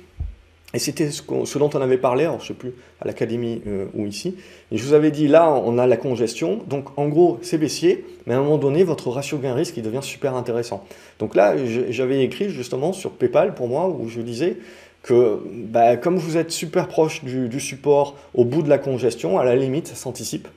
Et 0.74 0.80
c'était 0.80 1.10
ce, 1.12 1.58
dont 1.58 1.70
on 1.74 1.82
avait 1.82 1.98
parlé, 1.98 2.24
alors 2.24 2.40
je 2.40 2.46
ne 2.46 2.48
sais 2.50 2.54
plus, 2.54 2.74
à 3.02 3.06
l'académie 3.06 3.62
euh, 3.68 3.86
ou 3.94 4.06
ici. 4.06 4.36
Et 4.72 4.78
je 4.78 4.84
vous 4.86 4.94
avais 4.94 5.12
dit, 5.12 5.28
là, 5.28 5.52
on 5.52 5.78
a 5.78 5.86
la 5.86 5.98
congestion. 5.98 6.62
Donc, 6.68 6.98
en 6.98 7.10
gros, 7.10 7.40
c'est 7.42 7.58
baissier, 7.58 8.06
mais 8.26 8.34
à 8.34 8.38
un 8.38 8.42
moment 8.42 8.58
donné, 8.58 8.84
votre 8.84 9.10
ratio 9.10 9.38
gain-risque, 9.38 9.76
il 9.78 9.84
devient 9.84 10.02
super 10.02 10.36
intéressant. 10.36 10.86
Donc 11.20 11.36
là, 11.36 11.56
j'avais 11.90 12.24
écrit 12.24 12.50
justement 12.50 12.94
sur 12.94 13.12
PayPal, 13.12 13.54
pour 13.54 13.68
moi, 13.68 13.90
où 13.90 14.08
je 14.08 14.22
disais 14.22 14.58
que, 15.04 15.40
bah, 15.46 15.98
comme 15.98 16.18
vous 16.18 16.38
êtes 16.38 16.52
super 16.52 16.88
proche 16.88 17.24
du, 17.24 17.50
du 17.50 17.60
support 17.60 18.16
au 18.34 18.46
bout 18.46 18.62
de 18.62 18.70
la 18.70 18.78
congestion, 18.78 19.40
à 19.40 19.44
la 19.44 19.56
limite, 19.56 19.88
ça 19.88 19.96
s'anticipe. 19.96 20.48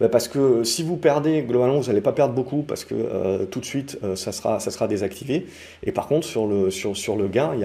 Bah, 0.00 0.08
parce 0.08 0.28
que 0.28 0.62
si 0.62 0.84
vous 0.84 0.96
perdez, 0.96 1.42
globalement, 1.42 1.80
vous 1.80 1.88
n'allez 1.88 2.00
pas 2.00 2.12
perdre 2.12 2.32
beaucoup 2.32 2.62
parce 2.62 2.84
que 2.84 2.94
euh, 2.94 3.46
tout 3.46 3.58
de 3.58 3.64
suite, 3.64 3.98
euh, 4.04 4.14
ça, 4.14 4.30
sera, 4.30 4.86
désactivé. 4.86 5.46
Et 5.82 5.90
par 5.90 6.06
contre, 6.06 6.26
sur 6.26 6.46
le, 6.46 7.28
gain, 7.28 7.52
il 7.54 7.60
y 7.60 7.64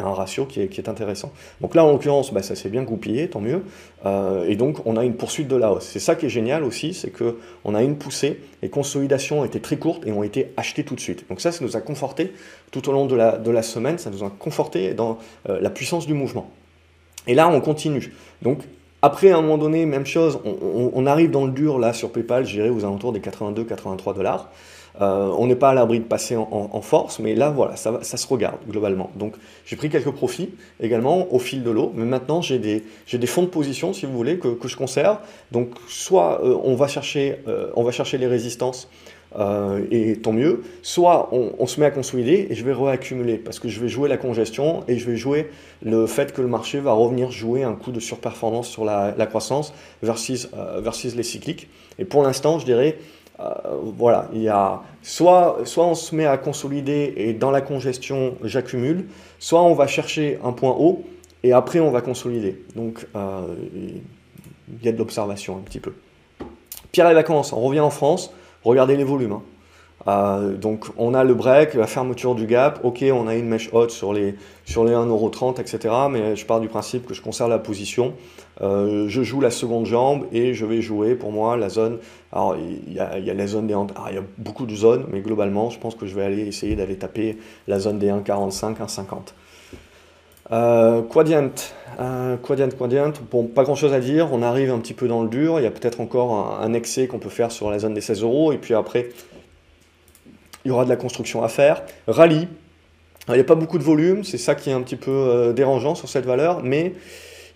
a, 0.00 0.04
un 0.04 0.12
ratio 0.12 0.46
qui 0.46 0.60
est, 0.60 0.88
intéressant. 0.88 1.32
Donc 1.60 1.76
là, 1.76 1.84
en 1.84 1.92
l'occurrence, 1.92 2.32
bah, 2.32 2.42
ça 2.42 2.56
s'est 2.56 2.70
bien 2.70 2.82
goupillé, 2.82 3.28
tant 3.28 3.40
mieux. 3.40 3.62
Euh, 4.04 4.44
et 4.48 4.56
donc, 4.56 4.84
on 4.84 4.96
a 4.96 5.04
une 5.04 5.14
poursuite 5.14 5.46
de 5.46 5.56
la 5.56 5.72
hausse. 5.72 5.86
C'est 5.86 6.00
ça 6.00 6.16
qui 6.16 6.26
est 6.26 6.30
génial 6.30 6.64
aussi, 6.64 6.92
c'est 6.92 7.10
qu'on 7.10 7.74
a 7.74 7.82
une 7.82 7.96
poussée, 7.96 8.40
les 8.62 8.68
consolidations 8.68 9.44
étaient 9.44 9.60
très 9.60 9.76
courtes 9.76 10.04
et 10.06 10.12
ont 10.12 10.24
été 10.24 10.52
achetées 10.56 10.84
tout 10.84 10.96
de 10.96 11.00
suite. 11.00 11.24
Donc 11.28 11.40
ça, 11.40 11.52
ça 11.52 11.64
nous 11.64 11.76
a 11.76 11.80
conforté 11.80 12.32
tout 12.72 12.88
au 12.88 12.92
long 12.92 13.06
de 13.06 13.14
la, 13.14 13.38
de 13.38 13.50
la 13.50 13.62
semaine, 13.62 13.98
ça 13.98 14.10
nous 14.10 14.24
a 14.24 14.30
conforté 14.30 14.94
dans 14.94 15.18
la 15.46 15.70
puissance 15.70 16.06
du 16.06 16.14
mouvement. 16.14 16.50
Et 17.26 17.34
là, 17.34 17.48
on 17.48 17.60
continue. 17.60 18.12
Donc, 18.42 18.58
après, 19.04 19.32
à 19.32 19.36
un 19.36 19.42
moment 19.42 19.58
donné, 19.58 19.84
même 19.84 20.06
chose, 20.06 20.38
on, 20.46 21.04
arrive 21.04 21.30
dans 21.30 21.44
le 21.44 21.52
dur 21.52 21.78
là 21.78 21.92
sur 21.92 22.10
PayPal, 22.10 22.46
j'irai 22.46 22.70
aux 22.70 22.86
alentours 22.86 23.12
des 23.12 23.20
82-83 23.20 24.14
dollars. 24.14 24.50
Euh, 25.02 25.30
on 25.36 25.46
n'est 25.46 25.56
pas 25.56 25.68
à 25.68 25.74
l'abri 25.74 25.98
de 25.98 26.04
passer 26.04 26.36
en, 26.36 26.80
force, 26.80 27.18
mais 27.18 27.34
là, 27.34 27.50
voilà, 27.50 27.76
ça, 27.76 28.00
se 28.02 28.26
regarde 28.26 28.56
globalement. 28.66 29.10
Donc, 29.16 29.34
j'ai 29.66 29.76
pris 29.76 29.90
quelques 29.90 30.12
profits 30.12 30.54
également 30.80 31.30
au 31.34 31.38
fil 31.38 31.62
de 31.62 31.70
l'eau, 31.70 31.92
mais 31.94 32.06
maintenant, 32.06 32.40
j'ai 32.40 32.58
des, 32.58 33.26
fonds 33.26 33.42
de 33.42 33.48
position, 33.48 33.92
si 33.92 34.06
vous 34.06 34.14
voulez, 34.14 34.38
que, 34.38 34.56
je 34.64 34.76
conserve. 34.76 35.18
Donc, 35.52 35.68
soit 35.86 36.40
euh, 36.42 36.54
euh, 36.54 36.58
on 36.64 37.82
va 37.82 37.92
chercher 37.92 38.16
les 38.16 38.26
résistances 38.26 38.88
euh, 39.38 39.84
et 39.90 40.16
tant 40.16 40.32
mieux. 40.32 40.62
Soit 40.82 41.30
on, 41.32 41.66
se 41.66 41.80
met 41.80 41.86
à 41.86 41.90
consolider 41.90 42.46
et 42.50 42.54
je 42.54 42.64
vais 42.64 42.72
réaccumuler 42.72 43.36
parce 43.36 43.58
que 43.58 43.68
je 43.68 43.80
vais 43.80 43.88
jouer 43.88 44.08
la 44.08 44.16
congestion 44.16 44.84
et 44.86 44.96
je 44.96 45.10
vais 45.10 45.16
jouer 45.16 45.50
le 45.82 46.06
fait 46.06 46.32
que 46.32 46.40
le 46.40 46.46
marché 46.46 46.78
va 46.78 46.92
revenir 46.92 47.30
jouer 47.30 47.64
un 47.64 47.74
coup 47.74 47.90
de 47.90 48.00
surperformance 48.00 48.68
sur 48.68 48.84
la, 48.84 49.12
croissance 49.26 49.74
versus, 50.02 50.48
euh, 50.56 50.80
versus 50.80 51.16
les 51.16 51.22
cycliques. 51.22 51.68
Et 51.98 52.04
pour 52.04 52.22
l'instant, 52.22 52.58
je 52.58 52.64
dirais, 52.64 52.98
euh, 53.40 53.50
voilà, 53.96 54.28
il 54.32 54.42
y 54.42 54.48
a 54.48 54.82
soit, 55.02 55.58
soit 55.64 55.86
on 55.86 55.94
se 55.94 56.14
met 56.14 56.26
à 56.26 56.38
consolider 56.38 57.14
et 57.16 57.32
dans 57.32 57.50
la 57.50 57.60
congestion, 57.60 58.36
j'accumule, 58.44 59.06
soit 59.40 59.62
on 59.62 59.74
va 59.74 59.88
chercher 59.88 60.38
un 60.44 60.52
point 60.52 60.76
haut 60.78 61.04
et 61.42 61.52
après 61.52 61.80
on 61.80 61.90
va 61.90 62.02
consolider. 62.02 62.62
Donc 62.76 63.06
il 63.14 64.84
y 64.84 64.88
a 64.88 64.92
de 64.92 64.98
l'observation 64.98 65.56
un 65.56 65.60
petit 65.60 65.80
peu. 65.80 65.92
Pierre 66.92 67.10
et 67.10 67.14
vacances, 67.14 67.52
on 67.52 67.60
revient 67.60 67.80
en 67.80 67.90
France 67.90 68.32
regardez 68.64 68.96
les 68.96 69.04
volumes. 69.04 69.32
Hein. 69.32 69.42
Euh, 70.06 70.54
donc 70.56 70.86
on 70.98 71.14
a 71.14 71.24
le 71.24 71.34
break, 71.34 71.74
la 71.74 71.86
fermeture 71.86 72.34
du 72.34 72.46
gap, 72.46 72.80
ok 72.82 73.04
on 73.12 73.26
a 73.26 73.34
une 73.34 73.46
mèche 73.46 73.70
haute 73.72 73.90
sur 73.90 74.12
les, 74.12 74.34
sur 74.64 74.84
les 74.84 74.92
1,30€, 74.92 75.60
etc. 75.60 75.94
Mais 76.10 76.36
je 76.36 76.44
pars 76.44 76.60
du 76.60 76.68
principe 76.68 77.06
que 77.06 77.14
je 77.14 77.22
conserve 77.22 77.48
la 77.48 77.58
position. 77.58 78.12
Euh, 78.60 79.08
je 79.08 79.22
joue 79.22 79.40
la 79.40 79.50
seconde 79.50 79.86
jambe 79.86 80.26
et 80.30 80.54
je 80.54 80.66
vais 80.66 80.82
jouer 80.82 81.14
pour 81.14 81.32
moi 81.32 81.56
la 81.56 81.68
zone. 81.68 81.98
Alors 82.32 82.56
il 82.56 82.92
y 82.92 83.00
a, 83.00 83.18
la 83.18 83.46
zone 83.46 83.66
des 83.66 83.74
y 83.74 83.76
a 84.18 84.22
beaucoup 84.36 84.66
de 84.66 84.74
zones, 84.74 85.06
mais 85.10 85.20
globalement 85.20 85.70
je 85.70 85.78
pense 85.78 85.94
que 85.94 86.06
je 86.06 86.14
vais 86.14 86.24
aller 86.24 86.46
essayer 86.46 86.76
d'aller 86.76 86.96
taper 86.96 87.38
la 87.66 87.78
zone 87.78 87.98
des 87.98 88.08
1,45, 88.08 88.76
1,50. 88.76 89.04
Euh, 90.52 91.02
Quadient, 91.02 91.50
euh, 92.00 92.36
Quadient, 92.36 92.68
Quadient, 92.68 93.12
bon, 93.30 93.44
pas 93.44 93.64
grand 93.64 93.74
chose 93.74 93.94
à 93.94 94.00
dire, 94.00 94.28
on 94.32 94.42
arrive 94.42 94.70
un 94.70 94.78
petit 94.78 94.92
peu 94.92 95.08
dans 95.08 95.22
le 95.22 95.28
dur, 95.28 95.58
il 95.58 95.62
y 95.62 95.66
a 95.66 95.70
peut-être 95.70 96.00
encore 96.00 96.60
un, 96.60 96.72
excès 96.74 97.06
qu'on 97.06 97.18
peut 97.18 97.30
faire 97.30 97.50
sur 97.50 97.70
la 97.70 97.78
zone 97.78 97.94
des 97.94 98.02
16 98.02 98.22
euros, 98.22 98.52
et 98.52 98.58
puis 98.58 98.74
après, 98.74 99.08
il 100.64 100.68
y 100.68 100.70
aura 100.70 100.84
de 100.84 100.90
la 100.90 100.96
construction 100.96 101.42
à 101.42 101.48
faire. 101.48 101.82
Rallye, 102.06 102.48
il 103.28 103.34
n'y 103.34 103.40
a 103.40 103.44
pas 103.44 103.54
beaucoup 103.54 103.78
de 103.78 103.82
volume, 103.82 104.22
c'est 104.22 104.38
ça 104.38 104.54
qui 104.54 104.68
est 104.68 104.74
un 104.74 104.82
petit 104.82 104.96
peu 104.96 105.10
euh, 105.10 105.52
dérangeant 105.54 105.94
sur 105.94 106.10
cette 106.10 106.26
valeur, 106.26 106.62
mais 106.62 106.92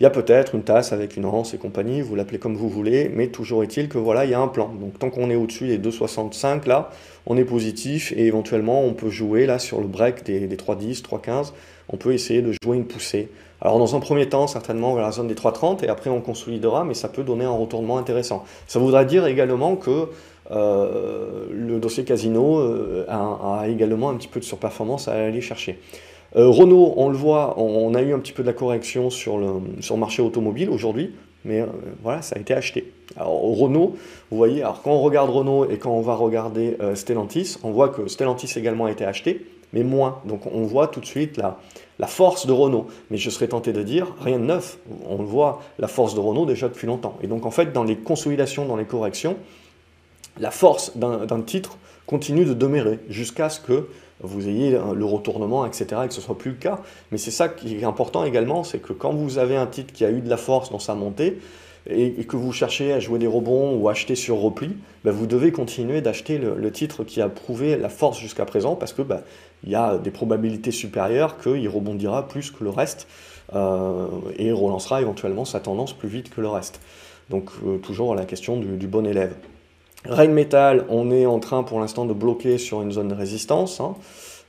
il 0.00 0.04
y 0.04 0.06
a 0.06 0.10
peut-être 0.10 0.54
une 0.54 0.62
tasse 0.62 0.92
avec 0.92 1.16
une 1.16 1.24
anse 1.24 1.54
et 1.54 1.58
compagnie, 1.58 2.00
vous 2.00 2.14
l'appelez 2.14 2.38
comme 2.38 2.56
vous 2.56 2.68
voulez, 2.68 3.10
mais 3.12 3.28
toujours 3.28 3.62
est-il 3.62 3.88
que 3.88 3.98
voilà, 3.98 4.24
il 4.24 4.30
y 4.30 4.34
a 4.34 4.40
un 4.40 4.48
plan. 4.48 4.68
Donc 4.80 4.98
tant 4.98 5.10
qu'on 5.10 5.30
est 5.30 5.36
au-dessus 5.36 5.66
des 5.66 5.78
2,65 5.78 6.68
là, 6.68 6.90
on 7.26 7.36
est 7.36 7.44
positif 7.44 8.12
et 8.16 8.26
éventuellement 8.26 8.84
on 8.84 8.94
peut 8.94 9.10
jouer 9.10 9.46
là 9.46 9.58
sur 9.58 9.80
le 9.80 9.86
break 9.86 10.24
des, 10.24 10.46
des 10.46 10.56
3,10, 10.56 11.02
3,15 11.02 11.52
on 11.88 11.96
peut 11.96 12.12
essayer 12.12 12.42
de 12.42 12.52
jouer 12.62 12.76
une 12.76 12.86
poussée. 12.86 13.28
Alors 13.60 13.78
dans 13.78 13.96
un 13.96 14.00
premier 14.00 14.28
temps, 14.28 14.46
certainement 14.46 14.94
vers 14.94 15.04
la 15.04 15.10
zone 15.10 15.26
des 15.26 15.34
3,30 15.34 15.84
et 15.84 15.88
après 15.88 16.10
on 16.10 16.20
consolidera, 16.20 16.84
mais 16.84 16.94
ça 16.94 17.08
peut 17.08 17.24
donner 17.24 17.44
un 17.44 17.50
retournement 17.50 17.98
intéressant. 17.98 18.44
Ça 18.66 18.78
voudra 18.78 19.04
dire 19.04 19.26
également 19.26 19.74
que 19.76 20.08
euh, 20.50 21.46
le 21.50 21.78
dossier 21.78 22.04
casino 22.04 22.58
euh, 22.58 23.04
a, 23.08 23.68
également 23.68 24.10
un 24.10 24.14
petit 24.14 24.28
peu 24.28 24.40
de 24.40 24.44
surperformance 24.44 25.08
à 25.08 25.12
aller 25.12 25.40
chercher. 25.40 25.80
Euh, 26.36 26.48
Renault, 26.48 26.94
on 26.96 27.08
le 27.08 27.16
voit, 27.16 27.58
on, 27.58 27.94
a 27.94 28.02
eu 28.02 28.12
un 28.12 28.18
petit 28.18 28.32
peu 28.32 28.42
de 28.42 28.48
la 28.48 28.52
correction 28.52 29.10
sur 29.10 29.38
le, 29.38 29.48
sur 29.80 29.94
le 29.94 30.00
marché 30.00 30.20
automobile 30.22 30.68
aujourd'hui, 30.70 31.14
mais 31.44 31.64
voilà, 32.02 32.20
ça 32.20 32.36
a 32.36 32.38
été 32.38 32.52
acheté. 32.52 32.92
Alors 33.16 33.40
Renault, 33.56 33.96
vous 34.30 34.36
voyez, 34.36 34.62
alors 34.62 34.82
quand 34.82 34.90
on 34.90 35.00
regarde 35.00 35.30
Renault 35.30 35.70
et 35.70 35.78
quand 35.78 35.92
on 35.92 36.02
va 36.02 36.14
regarder 36.14 36.76
Stellantis, 36.94 37.56
on 37.62 37.70
voit 37.70 37.88
que 37.88 38.08
Stellantis 38.08 38.58
également 38.58 38.86
a 38.86 38.90
été 38.90 39.04
acheté 39.04 39.46
mais 39.72 39.82
moins. 39.82 40.20
Donc 40.24 40.42
on 40.46 40.62
voit 40.62 40.88
tout 40.88 41.00
de 41.00 41.06
suite 41.06 41.36
la, 41.36 41.58
la 41.98 42.06
force 42.06 42.46
de 42.46 42.52
Renault. 42.52 42.86
Mais 43.10 43.16
je 43.16 43.30
serais 43.30 43.48
tenté 43.48 43.72
de 43.72 43.82
dire, 43.82 44.14
rien 44.20 44.38
de 44.38 44.44
neuf. 44.44 44.78
On 45.06 45.16
voit 45.16 45.62
la 45.78 45.88
force 45.88 46.14
de 46.14 46.20
Renault 46.20 46.46
déjà 46.46 46.68
depuis 46.68 46.86
longtemps. 46.86 47.18
Et 47.22 47.26
donc 47.26 47.46
en 47.46 47.50
fait, 47.50 47.72
dans 47.72 47.84
les 47.84 47.96
consolidations, 47.96 48.66
dans 48.66 48.76
les 48.76 48.84
corrections, 48.84 49.36
la 50.38 50.50
force 50.50 50.96
d'un 50.96 51.40
titre 51.42 51.78
continue 52.06 52.44
de 52.44 52.54
demeurer 52.54 53.00
jusqu'à 53.08 53.48
ce 53.48 53.60
que 53.60 53.88
vous 54.20 54.48
ayez 54.48 54.70
le 54.72 55.04
retournement, 55.04 55.64
etc., 55.64 55.86
et 56.04 56.08
que 56.08 56.14
ce 56.14 56.20
soit 56.20 56.36
plus 56.36 56.52
le 56.52 56.56
cas. 56.56 56.80
Mais 57.12 57.18
c'est 57.18 57.30
ça 57.30 57.48
qui 57.48 57.76
est 57.76 57.84
important 57.84 58.24
également, 58.24 58.64
c'est 58.64 58.78
que 58.78 58.92
quand 58.92 59.12
vous 59.12 59.38
avez 59.38 59.56
un 59.56 59.66
titre 59.66 59.92
qui 59.92 60.04
a 60.04 60.10
eu 60.10 60.20
de 60.20 60.28
la 60.28 60.36
force 60.36 60.70
dans 60.70 60.78
sa 60.78 60.94
montée, 60.94 61.38
et, 61.88 62.24
que 62.24 62.36
vous 62.36 62.52
cherchez 62.52 62.92
à 62.92 63.00
jouer 63.00 63.18
des 63.18 63.26
rebonds 63.26 63.76
ou 63.76 63.88
acheter 63.88 64.14
sur 64.14 64.36
repli, 64.38 64.76
ben, 65.04 65.10
vous 65.10 65.26
devez 65.26 65.52
continuer 65.52 66.00
d'acheter 66.00 66.38
le, 66.38 66.70
titre 66.70 67.02
qui 67.02 67.20
a 67.20 67.28
prouvé 67.28 67.76
la 67.76 67.88
force 67.88 68.18
jusqu'à 68.18 68.44
présent 68.44 68.76
parce 68.76 68.92
que 68.92 69.02
ben, 69.02 69.22
il 69.64 69.70
y 69.70 69.74
a 69.74 69.96
des 69.96 70.10
probabilités 70.10 70.70
supérieures 70.70 71.38
qu'il 71.38 71.68
rebondira 71.68 72.28
plus 72.28 72.50
que 72.50 72.62
le 72.62 72.70
reste 72.70 73.06
euh, 73.54 74.06
et 74.36 74.52
relancera 74.52 75.00
éventuellement 75.00 75.44
sa 75.44 75.60
tendance 75.60 75.94
plus 75.94 76.08
vite 76.08 76.30
que 76.34 76.40
le 76.40 76.48
reste. 76.48 76.80
Donc 77.30 77.50
euh, 77.66 77.78
toujours 77.78 78.14
la 78.14 78.26
question 78.26 78.58
du, 78.58 78.86
bon 78.86 79.06
élève. 79.06 79.34
Rheinmetall, 80.04 80.84
on 80.88 81.10
est 81.10 81.26
en 81.26 81.40
train 81.40 81.62
pour 81.62 81.80
l'instant 81.80 82.04
de 82.04 82.12
bloquer 82.12 82.58
sur 82.58 82.82
une 82.82 82.92
zone 82.92 83.08
de 83.08 83.14
résistance. 83.14 83.80
Hein. 83.80 83.96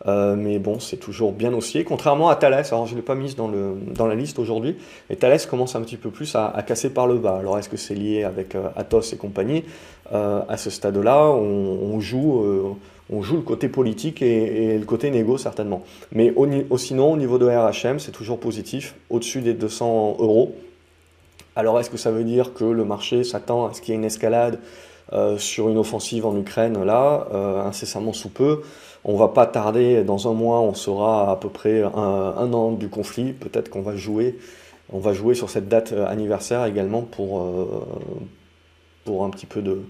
Euh, 0.07 0.35
mais 0.35 0.59
bon, 0.59 0.79
c'est 0.79 0.97
toujours 0.97 1.33
bien 1.33 1.53
haussier. 1.53 1.83
Contrairement 1.83 2.29
à 2.29 2.35
Thales, 2.35 2.53
alors 2.71 2.85
je 2.85 2.93
ne 2.93 2.97
l'ai 2.97 3.05
pas 3.05 3.15
mise 3.15 3.35
dans, 3.35 3.49
la 3.49 4.15
liste 4.15 4.39
aujourd'hui, 4.39 4.77
mais 5.09 5.15
Thales 5.15 5.39
commence 5.49 5.75
un 5.75 5.81
petit 5.81 5.97
peu 5.97 6.09
plus 6.09 6.35
à, 6.35 6.63
casser 6.65 6.91
par 6.91 7.07
le 7.07 7.15
bas. 7.17 7.38
Alors 7.38 7.57
est-ce 7.57 7.67
que 7.67 7.77
c'est 7.77 7.95
lié 7.95 8.23
avec 8.23 8.55
euh, 8.55 8.69
Atos 8.75 9.12
et 9.13 9.17
compagnie? 9.17 9.65
Euh, 10.13 10.41
À 10.47 10.57
ce 10.57 10.69
stade-là, 10.69 11.27
on, 11.27 11.99
joue, 11.99 12.77
on 13.12 13.21
joue 13.21 13.35
le 13.35 13.41
côté 13.41 13.67
politique 13.67 14.21
et, 14.21 14.77
le 14.77 14.85
côté 14.85 15.12
négo 15.12 15.38
certainement. 15.38 15.83
Mais 16.13 16.33
sinon, 16.77 17.13
au 17.13 17.17
niveau 17.17 17.38
de 17.38 17.47
RHM, 17.47 17.99
c'est 17.99 18.12
toujours 18.12 18.39
positif, 18.39 18.95
au-dessus 19.09 19.41
des 19.41 19.53
200 19.53 20.17
euros. 20.19 20.55
Alors 21.55 21.79
est-ce 21.79 21.89
que 21.89 21.97
ça 21.97 22.12
veut 22.12 22.23
dire 22.23 22.53
que 22.53 22.63
le 22.63 22.85
marché 22.85 23.25
s'attend 23.25 23.67
à 23.67 23.73
ce 23.73 23.81
qu'il 23.81 23.93
y 23.93 23.97
ait 23.97 23.99
une 23.99 24.05
escalade 24.05 24.59
sur 25.37 25.69
une 25.69 25.77
offensive 25.77 26.25
en 26.25 26.37
Ukraine, 26.37 26.83
là, 26.83 27.27
incessamment 27.65 28.13
sous 28.13 28.29
peu. 28.29 28.61
On 29.03 29.15
va 29.15 29.29
pas 29.29 29.45
tarder, 29.45 30.03
dans 30.03 30.29
un 30.29 30.33
mois, 30.33 30.59
on 30.59 30.73
sera 30.73 31.31
à 31.31 31.35
peu 31.35 31.49
près 31.49 31.81
un, 31.81 32.53
an 32.53 32.71
du 32.71 32.89
conflit. 32.89 33.33
Peut-être 33.33 33.69
qu'on 33.69 33.81
va 33.81 33.95
jouer, 33.95 34.37
on 34.91 34.99
va 34.99 35.13
jouer 35.13 35.35
sur 35.35 35.49
cette 35.49 35.67
date 35.67 35.93
anniversaire 35.93 36.65
également 36.65 37.01
pour, 37.01 37.43
pour 39.05 39.25
un 39.25 39.29
petit 39.29 39.45
peu 39.45 39.61
de, 39.61 39.81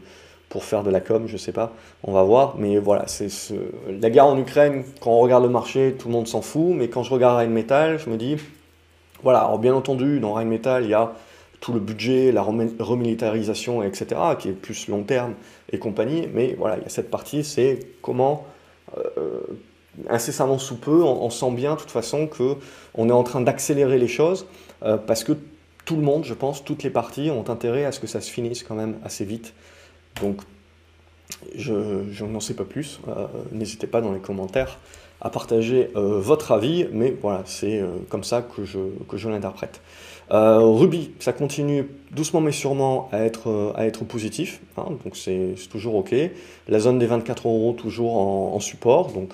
pour 0.49 0.63
faire 0.63 0.83
de 0.83 0.89
la 0.89 0.99
com, 0.99 1.27
je 1.27 1.37
sais 1.37 1.51
pas, 1.51 1.71
on 2.03 2.11
va 2.11 2.23
voir. 2.23 2.55
Mais 2.57 2.77
voilà, 2.79 3.07
c'est 3.07 3.29
ce... 3.29 3.53
la 3.87 4.09
guerre 4.09 4.25
en 4.25 4.37
Ukraine, 4.37 4.83
quand 4.99 5.11
on 5.11 5.19
regarde 5.19 5.43
le 5.43 5.49
marché, 5.49 5.95
tout 5.97 6.07
le 6.07 6.13
monde 6.13 6.27
s'en 6.27 6.41
fout. 6.41 6.73
Mais 6.75 6.89
quand 6.89 7.03
je 7.03 7.13
regarde 7.13 7.37
Rheinmetall, 7.37 7.99
je 7.99 8.09
me 8.09 8.17
dis, 8.17 8.37
voilà, 9.23 9.39
alors 9.39 9.59
bien 9.59 9.73
entendu, 9.73 10.19
dans 10.19 10.33
Rheinmetall, 10.33 10.83
il 10.83 10.89
y 10.89 10.95
a 10.95 11.13
tout 11.59 11.73
le 11.73 11.79
budget, 11.79 12.31
la 12.31 12.41
remilitarisation, 12.41 13.83
etc., 13.83 14.21
qui 14.37 14.49
est 14.49 14.53
plus 14.53 14.87
long 14.87 15.03
terme 15.03 15.33
et 15.71 15.79
compagnie. 15.79 16.27
Mais 16.33 16.55
voilà, 16.57 16.77
il 16.77 16.83
y 16.83 16.85
a 16.85 16.89
cette 16.89 17.11
partie, 17.11 17.43
c'est 17.43 17.79
comment, 18.01 18.45
euh, 18.97 19.41
incessamment 20.09 20.57
sous 20.57 20.77
peu, 20.77 21.03
on, 21.03 21.29
sent 21.29 21.51
bien 21.51 21.75
de 21.75 21.79
toute 21.79 21.91
façon 21.91 22.27
qu'on 22.27 23.09
est 23.09 23.13
en 23.13 23.23
train 23.23 23.41
d'accélérer 23.41 23.97
les 23.97 24.07
choses, 24.07 24.47
euh, 24.83 24.97
parce 24.97 25.23
que 25.23 25.33
tout 25.85 25.95
le 25.95 26.01
monde, 26.01 26.23
je 26.23 26.33
pense, 26.33 26.63
toutes 26.63 26.83
les 26.83 26.89
parties 26.89 27.31
ont 27.31 27.49
intérêt 27.49 27.83
à 27.85 27.91
ce 27.91 27.99
que 27.99 28.07
ça 28.07 28.21
se 28.21 28.31
finisse 28.31 28.63
quand 28.63 28.75
même 28.75 28.95
assez 29.03 29.25
vite. 29.25 29.53
Donc, 30.21 30.41
je, 31.55 32.23
n'en 32.23 32.39
sais 32.39 32.53
pas 32.53 32.65
plus. 32.65 32.99
Euh, 33.07 33.27
n'hésitez 33.51 33.87
pas 33.87 34.01
dans 34.01 34.13
les 34.13 34.19
commentaires 34.19 34.77
à 35.21 35.29
partager 35.29 35.89
euh, 35.95 36.19
votre 36.19 36.51
avis, 36.51 36.87
mais 36.91 37.15
voilà, 37.21 37.41
c'est 37.45 37.79
euh, 37.79 37.87
comme 38.09 38.23
ça 38.23 38.41
que 38.41 38.63
je, 38.63 38.79
que 39.07 39.17
je 39.17 39.29
l'interprète. 39.29 39.81
Ruby, 40.31 41.09
ça 41.17 41.33
continue 41.33 41.89
doucement 42.11 42.39
mais 42.39 42.51
sûrement 42.51 43.09
à 43.11 43.17
être, 43.21 43.73
à 43.75 43.87
être 43.87 44.05
positif, 44.05 44.61
hein, 44.77 44.85
donc 45.03 45.15
c'est 45.15 45.55
toujours 45.71 45.95
ok. 45.95 46.13
La 46.67 46.79
zone 46.79 46.99
des 46.99 47.07
24 47.07 47.47
euros 47.47 47.73
toujours 47.75 48.15
en, 48.15 48.59
support, 48.59 49.11
donc 49.11 49.33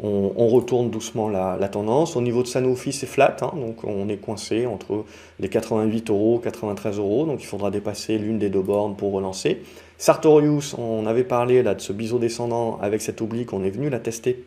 on, 0.00 0.46
retourne 0.46 0.90
doucement 0.90 1.28
la, 1.28 1.68
tendance. 1.68 2.14
Au 2.14 2.20
niveau 2.20 2.44
de 2.44 2.46
Sanofi, 2.46 2.92
c'est 2.92 3.08
flat, 3.08 3.36
hein, 3.42 3.50
donc 3.56 3.82
on 3.82 4.08
est 4.08 4.18
coincé 4.18 4.66
entre 4.66 5.04
les 5.40 5.48
88 5.48 6.10
euros, 6.10 6.38
93 6.38 6.98
euros, 6.98 7.26
donc 7.26 7.42
il 7.42 7.46
faudra 7.46 7.72
dépasser 7.72 8.16
l'une 8.16 8.38
des 8.38 8.48
deux 8.48 8.62
bornes 8.62 8.94
pour 8.94 9.12
relancer. 9.12 9.62
Sartorius, 9.98 10.74
on 10.78 11.06
avait 11.06 11.24
parlé 11.24 11.64
là 11.64 11.74
de 11.74 11.80
ce 11.80 11.92
biseau 11.92 12.20
descendant 12.20 12.78
avec 12.80 13.02
cette 13.02 13.20
oblique, 13.20 13.52
on 13.52 13.64
est 13.64 13.70
venu 13.70 13.90
la 13.90 13.98
tester. 13.98 14.44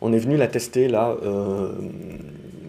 On 0.00 0.12
est 0.12 0.18
venu 0.18 0.36
la 0.36 0.48
tester 0.48 0.88
là 0.88 1.16
euh, 1.22 1.72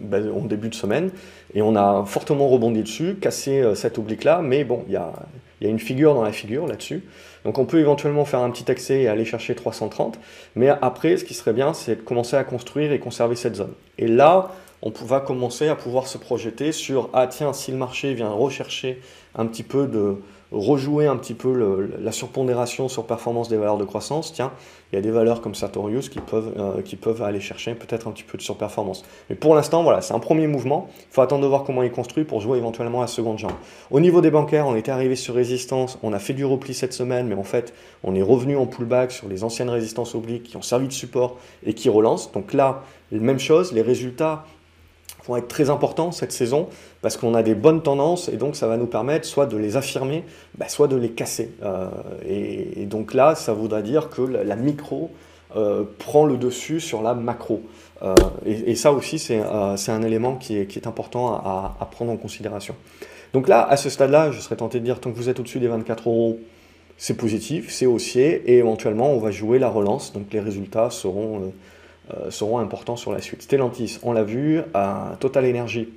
ben, 0.00 0.30
en 0.30 0.44
début 0.46 0.68
de 0.68 0.74
semaine 0.74 1.10
et 1.54 1.62
on 1.62 1.76
a 1.76 2.04
fortement 2.06 2.48
rebondi 2.48 2.82
dessus, 2.82 3.16
cassé 3.20 3.60
euh, 3.60 3.74
cette 3.74 3.98
oblique 3.98 4.24
là, 4.24 4.40
mais 4.42 4.64
bon, 4.64 4.84
il 4.86 4.94
y 4.94 4.96
a, 4.96 5.12
une 5.60 5.78
figure 5.78 6.14
dans 6.14 6.22
la 6.22 6.32
figure 6.32 6.66
là-dessus. 6.66 7.02
Donc 7.44 7.58
on 7.58 7.64
peut 7.64 7.80
éventuellement 7.80 8.24
faire 8.24 8.40
un 8.40 8.50
petit 8.50 8.70
accès 8.70 9.02
et 9.02 9.08
aller 9.08 9.24
chercher 9.24 9.54
330, 9.54 10.18
mais 10.54 10.68
après 10.68 11.16
ce 11.16 11.24
qui 11.24 11.34
serait 11.34 11.52
bien 11.52 11.74
c'est 11.74 11.96
de 11.96 12.00
commencer 12.02 12.36
à 12.36 12.44
construire 12.44 12.92
et 12.92 12.98
conserver 12.98 13.36
cette 13.36 13.56
zone. 13.56 13.72
Et 13.98 14.06
là, 14.06 14.52
on 14.82 14.90
va 14.90 15.20
commencer 15.20 15.68
à 15.68 15.74
pouvoir 15.74 16.06
se 16.06 16.18
projeter 16.18 16.72
sur 16.72 17.10
ah 17.12 17.26
tiens 17.26 17.52
si 17.52 17.72
le 17.72 17.76
marché 17.76 18.14
vient 18.14 18.30
rechercher 18.30 19.00
un 19.34 19.46
petit 19.46 19.64
peu 19.64 19.86
de 19.86 20.16
rejouer 20.50 21.06
un 21.06 21.16
petit 21.16 21.34
peu 21.34 21.88
la 22.00 22.12
surpondération 22.12 22.88
sur 22.88 23.04
performance 23.04 23.48
des 23.48 23.56
valeurs 23.56 23.76
de 23.76 23.84
croissance, 23.84 24.32
tiens, 24.32 24.52
il 24.90 24.96
y 24.96 24.98
a 24.98 25.02
des 25.02 25.10
valeurs 25.10 25.42
comme 25.42 25.54
Sartorius 25.54 26.08
qui 26.08 26.20
peuvent, 26.20 26.54
euh, 26.56 26.80
qui 26.80 26.96
peuvent 26.96 27.22
aller 27.22 27.40
chercher 27.40 27.74
peut-être 27.74 28.08
un 28.08 28.12
petit 28.12 28.22
peu 28.22 28.38
de 28.38 28.42
surperformance. 28.42 29.04
Mais 29.28 29.36
pour 29.36 29.54
l'instant, 29.54 29.82
voilà, 29.82 30.00
c'est 30.00 30.14
un 30.14 30.18
premier 30.18 30.46
mouvement. 30.46 30.88
Il 31.10 31.14
faut 31.14 31.20
attendre 31.20 31.42
de 31.42 31.46
voir 31.46 31.64
comment 31.64 31.82
il 31.82 31.90
construit 31.90 32.24
pour 32.24 32.40
jouer 32.40 32.56
éventuellement 32.56 33.02
à 33.02 33.06
seconde 33.06 33.38
jambe. 33.38 33.52
Au 33.90 34.00
niveau 34.00 34.22
des 34.22 34.30
bancaires, 34.30 34.66
on 34.66 34.74
était 34.74 34.90
arrivé 34.90 35.16
sur 35.16 35.34
résistance, 35.34 35.98
on 36.02 36.14
a 36.14 36.18
fait 36.18 36.32
du 36.32 36.46
repli 36.46 36.72
cette 36.72 36.94
semaine, 36.94 37.26
mais 37.26 37.34
en 37.34 37.44
fait, 37.44 37.74
on 38.02 38.14
est 38.14 38.22
revenu 38.22 38.56
en 38.56 38.66
pullback 38.66 39.12
sur 39.12 39.28
les 39.28 39.44
anciennes 39.44 39.70
résistances 39.70 40.14
obliques 40.14 40.44
qui 40.44 40.56
ont 40.56 40.62
servi 40.62 40.88
de 40.88 40.92
support 40.92 41.36
et 41.66 41.74
qui 41.74 41.90
relancent. 41.90 42.32
Donc 42.32 42.54
là, 42.54 42.82
même 43.12 43.38
chose, 43.38 43.72
les 43.72 43.82
résultats 43.82 44.44
vont 45.28 45.36
être 45.36 45.48
très 45.48 45.70
importants 45.70 46.10
cette 46.10 46.32
saison 46.32 46.68
parce 47.02 47.16
qu'on 47.16 47.34
a 47.34 47.42
des 47.42 47.54
bonnes 47.54 47.82
tendances 47.82 48.28
et 48.28 48.36
donc 48.36 48.56
ça 48.56 48.66
va 48.66 48.76
nous 48.76 48.86
permettre 48.86 49.26
soit 49.26 49.46
de 49.46 49.56
les 49.56 49.76
affirmer, 49.76 50.24
bah, 50.56 50.68
soit 50.68 50.88
de 50.88 50.96
les 50.96 51.10
casser. 51.10 51.52
Euh, 51.62 51.88
et, 52.26 52.86
donc 52.86 53.14
là, 53.14 53.34
ça 53.34 53.52
voudra 53.52 53.82
dire 53.82 54.08
que 54.08 54.22
la, 54.22 54.56
micro 54.56 55.10
euh, 55.56 55.84
prend 55.98 56.24
le 56.24 56.36
dessus 56.36 56.80
sur 56.80 57.02
la 57.02 57.14
macro. 57.14 57.62
Euh, 58.02 58.14
et, 58.46 58.74
ça 58.74 58.92
aussi, 58.92 59.18
c'est 59.18 59.42
un 59.42 60.02
élément 60.02 60.36
qui 60.36 60.56
est, 60.56 60.86
important 60.86 61.34
à, 61.34 61.88
prendre 61.90 62.10
en 62.10 62.16
considération. 62.16 62.74
Donc 63.34 63.46
là, 63.46 63.66
à 63.68 63.76
ce 63.76 63.90
stade-là, 63.90 64.30
je 64.30 64.40
serais 64.40 64.56
tenté 64.56 64.80
de 64.80 64.84
dire, 64.84 65.00
tant 65.00 65.10
que 65.10 65.16
vous 65.16 65.28
êtes 65.28 65.38
au-dessus 65.38 65.60
des 65.60 65.68
24 65.68 66.08
euros, 66.08 66.40
c'est 66.96 67.16
positif, 67.16 67.70
c'est 67.70 67.86
haussier, 67.86 68.42
et 68.46 68.58
éventuellement, 68.58 69.12
on 69.12 69.18
va 69.18 69.30
jouer 69.30 69.58
la 69.58 69.68
relance, 69.68 70.12
donc 70.12 70.32
les 70.32 70.40
résultats 70.40 70.90
seront 70.90 71.52
seront 72.30 72.58
importants 72.58 72.96
sur 72.96 73.12
la 73.12 73.20
suite. 73.20 73.42
Stellantis, 73.42 73.98
on 74.02 74.12
l'a 74.12 74.24
vu, 74.24 74.62
à 74.74 75.16
Total 75.20 75.44
Energy, 75.44 75.88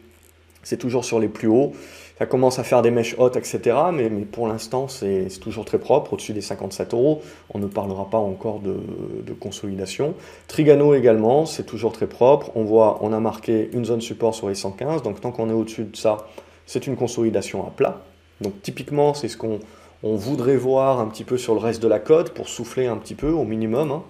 c'est 0.63 0.78
toujours 0.78 1.06
sur 1.06 1.19
les 1.19 1.28
plus 1.28 1.47
hauts. 1.47 1.74
Ça 2.17 2.28
commence 2.28 2.60
à 2.60 2.63
faire 2.63 2.84
des 2.84 2.91
mèches 2.91 3.15
hautes, 3.17 3.36
etc. 3.36 3.76
Mais, 3.91 4.08
pour 4.10 4.47
l'instant, 4.47 4.88
c'est 4.88 5.28
toujours 5.39 5.65
très 5.65 5.80
propre, 5.80 6.13
au-dessus 6.13 6.34
des 6.34 6.41
57 6.41 6.93
euros. 6.93 7.21
On 7.52 7.58
ne 7.58 7.65
parlera 7.65 8.12
pas 8.12 8.19
encore 8.19 8.60
de, 8.60 9.34
consolidation. 9.39 10.13
Trigano 10.47 10.93
également, 10.93 11.47
c'est 11.47 11.63
toujours 11.63 11.93
très 11.93 12.06
propre. 12.06 12.52
On 12.54 12.63
voit, 12.63 13.00
on 13.02 13.12
a 13.12 13.19
marqué 13.19 13.69
une 13.74 13.86
zone 13.86 14.02
support 14.02 14.36
sur 14.36 14.50
les 14.50 14.56
115. 14.56 15.02
Donc 15.02 15.19
tant 15.19 15.32
qu'on 15.32 15.50
est 15.50 15.54
au-dessus 15.54 15.86
de 15.86 15.95
ça, 15.95 16.28
c'est 16.67 16.86
une 16.86 16.95
consolidation 16.95 17.65
à 17.65 17.71
plat. 17.71 18.04
Donc 18.39 18.62
typiquement, 18.62 19.15
c'est 19.15 19.28
ce 19.28 19.38
qu'on 19.38 19.60
voudrait 20.04 20.58
voir 20.58 21.00
un 21.00 21.08
petit 21.08 21.24
peu 21.24 21.39
sur 21.39 21.56
le 21.56 21.60
reste 21.60 21.82
de 21.82 21.88
la 21.88 21.97
cote 21.97 22.36
pour 22.36 22.50
souffler 22.50 22.86
un 22.86 22.97
petit 22.97 23.15
peu 23.15 23.30
au 23.30 23.45
minimum. 23.45 23.89
Hein. 23.89 24.04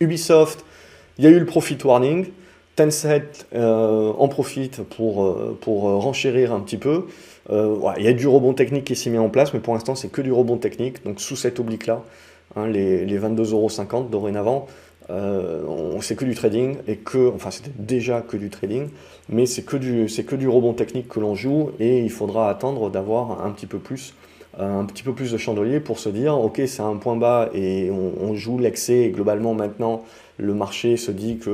Ubisoft, 0.00 0.66
il 1.18 1.24
y 1.24 1.26
a 1.26 1.30
eu 1.30 1.38
le 1.38 1.46
profit 1.46 1.78
warning. 1.84 2.26
Tencent 2.74 3.44
euh, 3.54 4.12
en 4.16 4.28
profite 4.28 4.82
pour, 4.82 5.24
euh, 5.24 5.58
pour 5.60 5.88
euh, 5.88 5.96
renchérir 5.96 6.54
un 6.54 6.60
petit 6.60 6.78
peu. 6.78 7.06
il 7.50 8.02
y 8.02 8.08
a 8.08 8.12
du 8.14 8.26
rebond 8.26 8.54
technique 8.54 8.84
qui 8.84 8.96
s'est 8.96 9.10
mis 9.10 9.18
en 9.18 9.28
place, 9.28 9.52
mais 9.52 9.60
pour 9.60 9.74
l'instant, 9.74 9.94
c'est 9.94 10.08
que 10.08 10.22
du 10.22 10.32
rebond 10.32 10.56
technique. 10.56 11.04
Donc, 11.04 11.20
sous 11.20 11.36
cette 11.36 11.60
oblique-là, 11.60 12.02
hein, 12.56 12.66
les, 12.68 13.04
les 13.04 13.18
22,50€ 13.18 14.08
dorénavant, 14.08 14.66
on 15.10 16.00
c'est 16.00 16.16
que 16.16 16.24
du 16.24 16.34
trading 16.34 16.76
et 16.86 16.96
que, 16.96 17.30
enfin, 17.34 17.50
c'était 17.50 17.72
déjà 17.78 18.22
que 18.22 18.38
du 18.38 18.48
trading, 18.48 18.88
mais 19.28 19.44
c'est 19.44 19.62
que 19.62 19.76
que 19.76 20.36
du 20.36 20.48
rebond 20.48 20.72
technique 20.72 21.08
que 21.08 21.20
l'on 21.20 21.34
joue 21.34 21.72
et 21.78 22.00
il 22.00 22.10
faudra 22.10 22.48
attendre 22.48 22.88
d'avoir 22.88 23.44
un 23.44 23.50
petit 23.50 23.66
peu 23.66 23.78
plus 23.78 24.14
un 24.58 24.84
petit 24.84 25.02
peu 25.02 25.14
plus 25.14 25.32
de 25.32 25.38
chandelier 25.38 25.80
pour 25.80 25.98
se 25.98 26.08
dire 26.08 26.38
ok 26.38 26.60
c'est 26.66 26.82
un 26.82 26.96
point 26.96 27.16
bas 27.16 27.48
et 27.54 27.90
on, 27.90 28.34
joue 28.34 28.58
l'excès 28.58 29.08
globalement 29.08 29.54
maintenant 29.54 30.04
le 30.36 30.52
marché 30.52 30.96
se 30.96 31.10
dit 31.10 31.38
que 31.38 31.50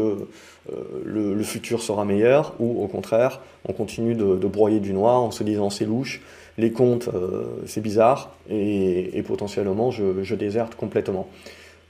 euh, 0.72 0.74
le, 1.04 1.42
futur 1.42 1.82
sera 1.82 2.04
meilleur 2.04 2.54
ou 2.58 2.82
au 2.82 2.88
contraire 2.88 3.40
on 3.68 3.72
continue 3.72 4.14
de, 4.14 4.34
broyer 4.46 4.80
du 4.80 4.92
noir 4.92 5.20
en 5.20 5.30
se 5.30 5.44
disant 5.44 5.70
c'est 5.70 5.84
louche, 5.84 6.22
les 6.56 6.72
comptes 6.72 7.08
euh, 7.14 7.44
c'est 7.66 7.80
bizarre 7.80 8.32
et, 8.50 9.22
potentiellement 9.26 9.90
je, 9.90 10.34
déserte 10.34 10.74
complètement. 10.74 11.28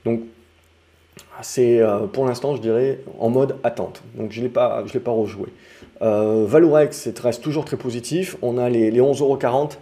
Donc 0.05 0.21
c'est 1.41 1.81
euh, 1.81 2.07
pour 2.07 2.27
l'instant 2.27 2.55
je 2.55 2.61
dirais 2.61 3.01
en 3.19 3.31
mode 3.31 3.57
attente 3.63 4.03
donc 4.15 4.33
je 4.33 4.41
ne 4.41 4.47
l'ai 4.47 4.51
pas, 4.51 4.85
rejoué. 5.07 5.49
Valorex 6.01 7.09
reste 7.21 7.43
toujours 7.43 7.65
très 7.65 7.77
positif, 7.77 8.37
on 8.43 8.59
a 8.59 8.69
les, 8.69 8.91
les 8.91 9.01
11,40€ 9.01 9.79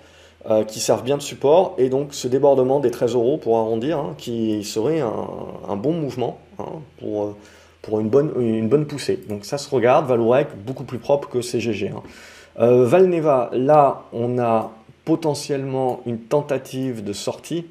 euh, 0.48 0.62
qui 0.62 0.78
servent 0.78 1.02
bien 1.02 1.16
de 1.16 1.22
support, 1.22 1.74
et 1.76 1.88
donc 1.88 2.14
ce 2.14 2.28
débordement 2.28 2.78
des 2.78 2.92
13 2.92 3.14
euros 3.14 3.36
pour 3.36 3.58
arrondir, 3.58 3.98
hein, 3.98 4.14
qui 4.16 4.62
serait 4.62 5.00
un, 5.00 5.74
bon 5.74 5.92
mouvement 5.92 6.38
hein, 6.60 6.66
pour, 7.00 7.24
euh, 7.24 7.36
pour 7.82 7.98
une, 7.98 8.08
bonne, 8.08 8.30
une 8.38 8.68
bonne 8.68 8.86
poussée. 8.86 9.18
Donc 9.28 9.44
ça 9.44 9.58
se 9.58 9.68
regarde, 9.68 10.06
Valorec 10.06 10.46
beaucoup 10.64 10.84
plus 10.84 10.98
propre 10.98 11.28
que 11.28 11.40
CGG. 11.40 11.88
Hein. 11.88 12.02
Euh, 12.60 12.86
Valneva, 12.86 13.50
là 13.54 14.04
on 14.12 14.38
a 14.38 14.70
potentiellement 15.04 16.00
une 16.06 16.20
tentative 16.20 17.02
de 17.02 17.12
sortie. 17.12 17.66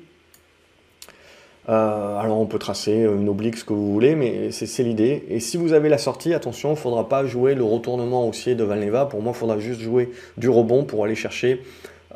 alors 1.69 2.37
on 2.37 2.45
peut 2.45 2.59
tracer 2.59 2.91
une 3.03 3.29
oblique, 3.29 3.55
ce 3.55 3.63
que 3.63 3.71
vous 3.71 3.93
voulez, 3.93 4.15
mais 4.15 4.51
c'est 4.51 4.83
l'idée. 4.83 5.23
Et 5.29 5.39
si 5.39 5.55
vous 5.55 5.71
avez 5.71 5.87
la 5.87 5.97
sortie, 5.97 6.33
attention, 6.33 6.71
il 6.71 6.73
ne 6.73 6.77
faudra 6.77 7.07
pas 7.07 7.25
jouer 7.25 7.55
le 7.55 7.63
retournement 7.63 8.27
haussier 8.27 8.53
de 8.53 8.65
Valneva. 8.65 9.05
Pour 9.05 9.21
moi, 9.21 9.31
il 9.33 9.39
faudra 9.39 9.59
juste 9.59 9.79
jouer 9.79 10.11
du 10.35 10.49
rebond 10.49 10.83
pour 10.83 11.05
aller 11.05 11.15
chercher 11.15 11.61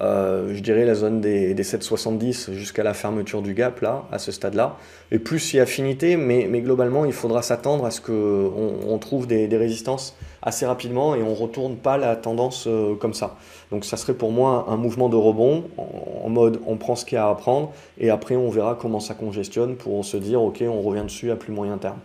euh, 0.02 0.54
je 0.54 0.62
dirais 0.62 0.86
la 0.86 0.96
zone 0.96 1.20
des, 1.20 1.54
7,70 1.56 2.54
jusqu'à 2.54 2.84
la 2.84 2.94
fermeture 2.94 3.42
du 3.42 3.54
gap, 3.54 3.82
là, 3.82 4.06
à 4.12 4.20
ce 4.20 4.32
stade-là. 4.32 4.78
Et 5.12 5.20
plus 5.20 5.54
il 5.54 5.58
y 5.58 5.60
a 5.60 5.64
affinité, 5.64 6.16
mais, 6.16 6.48
mais 6.50 6.62
globalement, 6.62 7.06
il 7.06 7.14
faudra 7.14 7.42
s'attendre 7.42 7.86
à 7.86 7.92
ce 7.92 8.02
qu'on 8.02 8.80
on 8.88 8.98
trouve 8.98 9.28
des, 9.28 9.48
résistances 9.58 10.16
assez 10.42 10.66
rapidement 10.66 11.16
et 11.16 11.24
on 11.24 11.34
retourne 11.34 11.76
pas 11.76 11.98
la 11.98 12.16
tendance 12.16 12.66
euh, 12.68 12.96
comme 12.96 13.14
ça. 13.14 13.36
Donc 13.72 13.86
ça 13.86 13.98
serait 13.98 14.14
pour 14.14 14.32
moi 14.32 14.66
un 14.68 14.78
mouvement 14.78 15.10
de 15.10 15.16
rebond 15.16 15.66
en, 15.78 16.30
mode 16.30 16.60
on 16.66 16.78
prend 16.78 16.96
ce 16.96 17.06
qu'il 17.06 17.16
y 17.16 17.20
a 17.20 17.28
à 17.28 17.30
apprendre 17.30 17.72
et 18.00 18.10
après 18.10 18.36
on 18.36 18.50
verra 18.50 18.78
comment 18.80 19.00
ça 19.00 19.14
congestionne 19.14 19.76
pour 19.76 20.04
se 20.06 20.18
dire 20.18 20.42
ok 20.42 20.64
on 20.68 20.82
revient 20.82 21.04
dessus 21.04 21.32
à 21.32 21.36
plus 21.36 21.52
moyen 21.52 21.78
terme. 21.78 21.98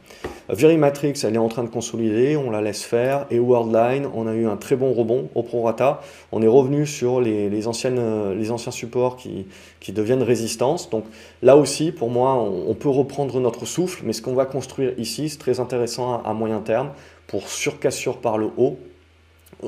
Verimatrix 0.49 1.15
elle 1.25 1.37
est 1.37 1.39
en 1.39 1.49
train 1.49 1.65
de 1.65 1.69
consolider, 1.69 2.37
on 2.37 2.51
la 2.51 2.61
laisse 2.61 2.83
faire 2.83 3.27
et 3.31 3.39
Worldline 3.39 4.07
on 4.15 4.27
a 4.27 4.35
eu 4.35 4.47
un 4.47 4.57
très 4.57 4.77
bon 4.77 4.93
rebond 4.93 5.29
au 5.35 5.43
prorata. 5.43 6.01
On 6.33 6.43
est 6.43 6.49
revenu 6.49 6.87
sur 6.87 7.21
les, 7.21 7.67
anciennes, 7.67 8.35
les 8.37 8.51
anciens 8.51 8.73
supports 8.73 9.17
qui, 9.17 9.47
qui 9.81 9.93
deviennent 9.93 10.23
résistance. 10.23 10.91
Donc 10.91 11.05
là 11.43 11.57
aussi 11.57 11.93
pour 11.93 12.11
moi 12.11 12.35
on, 12.35 12.75
peut 12.75 12.89
reprendre 12.89 13.41
notre 13.41 13.65
souffle 13.67 14.03
mais 14.05 14.13
ce 14.13 14.21
qu'on 14.21 14.35
va 14.35 14.47
construire 14.47 14.93
ici 14.99 15.29
c'est 15.29 15.39
très 15.39 15.61
intéressant 15.61 16.23
à 16.23 16.35
moyen 16.35 16.61
terme 16.61 16.91
pour 17.27 17.49
surcassure 17.49 18.19
par 18.19 18.39
le 18.39 18.51
haut 18.57 18.79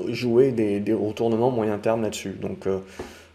jouer 0.09 0.53
des, 0.53 0.95
retournements 0.95 1.51
moyen 1.51 1.79
terme 1.79 2.03
là-dessus. 2.03 2.37
Donc 2.41 2.67
euh, 2.67 2.79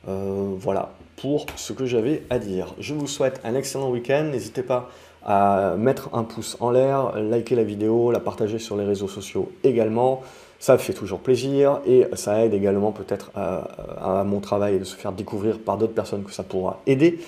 euh, 0.08 0.54
voilà 0.58 0.94
pour 1.18 1.46
ce 1.56 1.74
que 1.74 1.86
j'avais 1.86 2.24
à 2.30 2.40
dire. 2.40 2.74
Je 2.80 2.94
vous 2.94 3.08
souhaite 3.08 3.40
un 3.44 3.56
excellent 3.56 3.90
week-end. 3.90 4.30
N'hésitez 4.32 4.64
pas 4.64 4.90
à 5.24 5.76
mettre 5.78 6.10
un 6.14 6.24
pouce 6.24 6.58
en 6.60 6.72
l'air, 6.72 7.16
liker 7.16 7.56
la 7.56 7.64
vidéo, 7.64 8.12
la 8.12 8.20
partager 8.20 8.58
sur 8.58 8.76
les 8.76 8.86
réseaux 8.86 9.08
sociaux 9.08 9.52
également. 9.64 10.24
Ça 10.60 10.78
fait 10.78 10.94
toujours 10.94 11.20
plaisir 11.20 11.80
et 11.86 12.06
ça 12.14 12.44
aide 12.44 12.54
également 12.54 12.92
peut-être 12.92 13.32
à, 13.36 14.24
mon 14.26 14.40
travail 14.40 14.80
de 14.80 14.84
se 14.84 14.96
faire 14.96 15.12
découvrir 15.12 15.60
par 15.60 15.78
d'autres 15.78 15.94
personnes 15.94 16.24
que 16.24 16.32
ça 16.32 16.44
pourra 16.44 16.82
aider. 16.88 17.20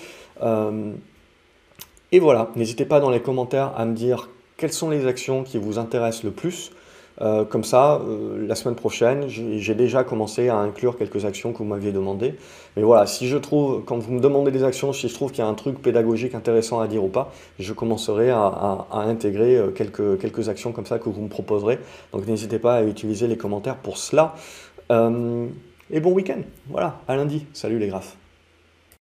Euh, 0.41 0.91
et 2.11 2.19
voilà, 2.19 2.49
n'hésitez 2.55 2.85
pas 2.85 2.99
dans 2.99 3.09
les 3.09 3.21
commentaires 3.21 3.73
à 3.75 3.85
me 3.85 3.93
dire 3.93 4.29
quelles 4.57 4.73
sont 4.73 4.89
les 4.89 5.07
actions 5.07 5.43
qui 5.43 5.57
vous 5.57 5.79
intéressent 5.79 6.23
le 6.23 6.31
plus. 6.31 6.71
Euh, 7.21 7.45
comme 7.45 7.63
ça, 7.63 8.01
euh, 8.01 8.45
la 8.47 8.55
semaine 8.55 8.75
prochaine, 8.75 9.27
j'ai 9.27 9.75
déjà 9.75 10.03
commencé 10.03 10.49
à 10.49 10.57
inclure 10.57 10.97
quelques 10.97 11.25
actions 11.25 11.53
que 11.53 11.59
vous 11.59 11.65
m'aviez 11.65 11.91
demandé. 11.91 12.35
Mais 12.75 12.83
voilà, 12.83 13.05
si 13.05 13.27
je 13.27 13.37
trouve, 13.37 13.83
quand 13.85 13.97
vous 13.97 14.13
me 14.13 14.19
demandez 14.19 14.51
des 14.51 14.63
actions, 14.63 14.93
si 14.93 15.07
je 15.07 15.13
trouve 15.13 15.31
qu'il 15.31 15.43
y 15.43 15.47
a 15.47 15.47
un 15.47 15.53
truc 15.53 15.81
pédagogique 15.81 16.35
intéressant 16.35 16.79
à 16.79 16.87
dire 16.87 17.03
ou 17.03 17.09
pas, 17.09 17.31
je 17.59 17.73
commencerai 17.73 18.31
à, 18.31 18.87
intégrer 18.91 19.57
euh, 19.57 19.71
quelques, 19.71 20.19
quelques 20.19 20.49
actions 20.49 20.71
comme 20.71 20.85
ça 20.85 20.99
que 20.99 21.09
vous 21.09 21.21
me 21.21 21.29
proposerez. 21.29 21.79
Donc 22.11 22.27
n'hésitez 22.27 22.59
pas 22.59 22.75
à 22.75 22.83
utiliser 22.83 23.27
les 23.27 23.37
commentaires 23.37 23.77
pour 23.77 23.97
cela. 23.97 24.35
et 24.89 25.99
bon 25.99 26.11
week-end. 26.11 26.41
Voilà, 26.69 26.99
à 27.07 27.15
lundi. 27.15 27.45
Salut 27.53 27.79
les 27.79 27.87
graphes. 27.87 28.22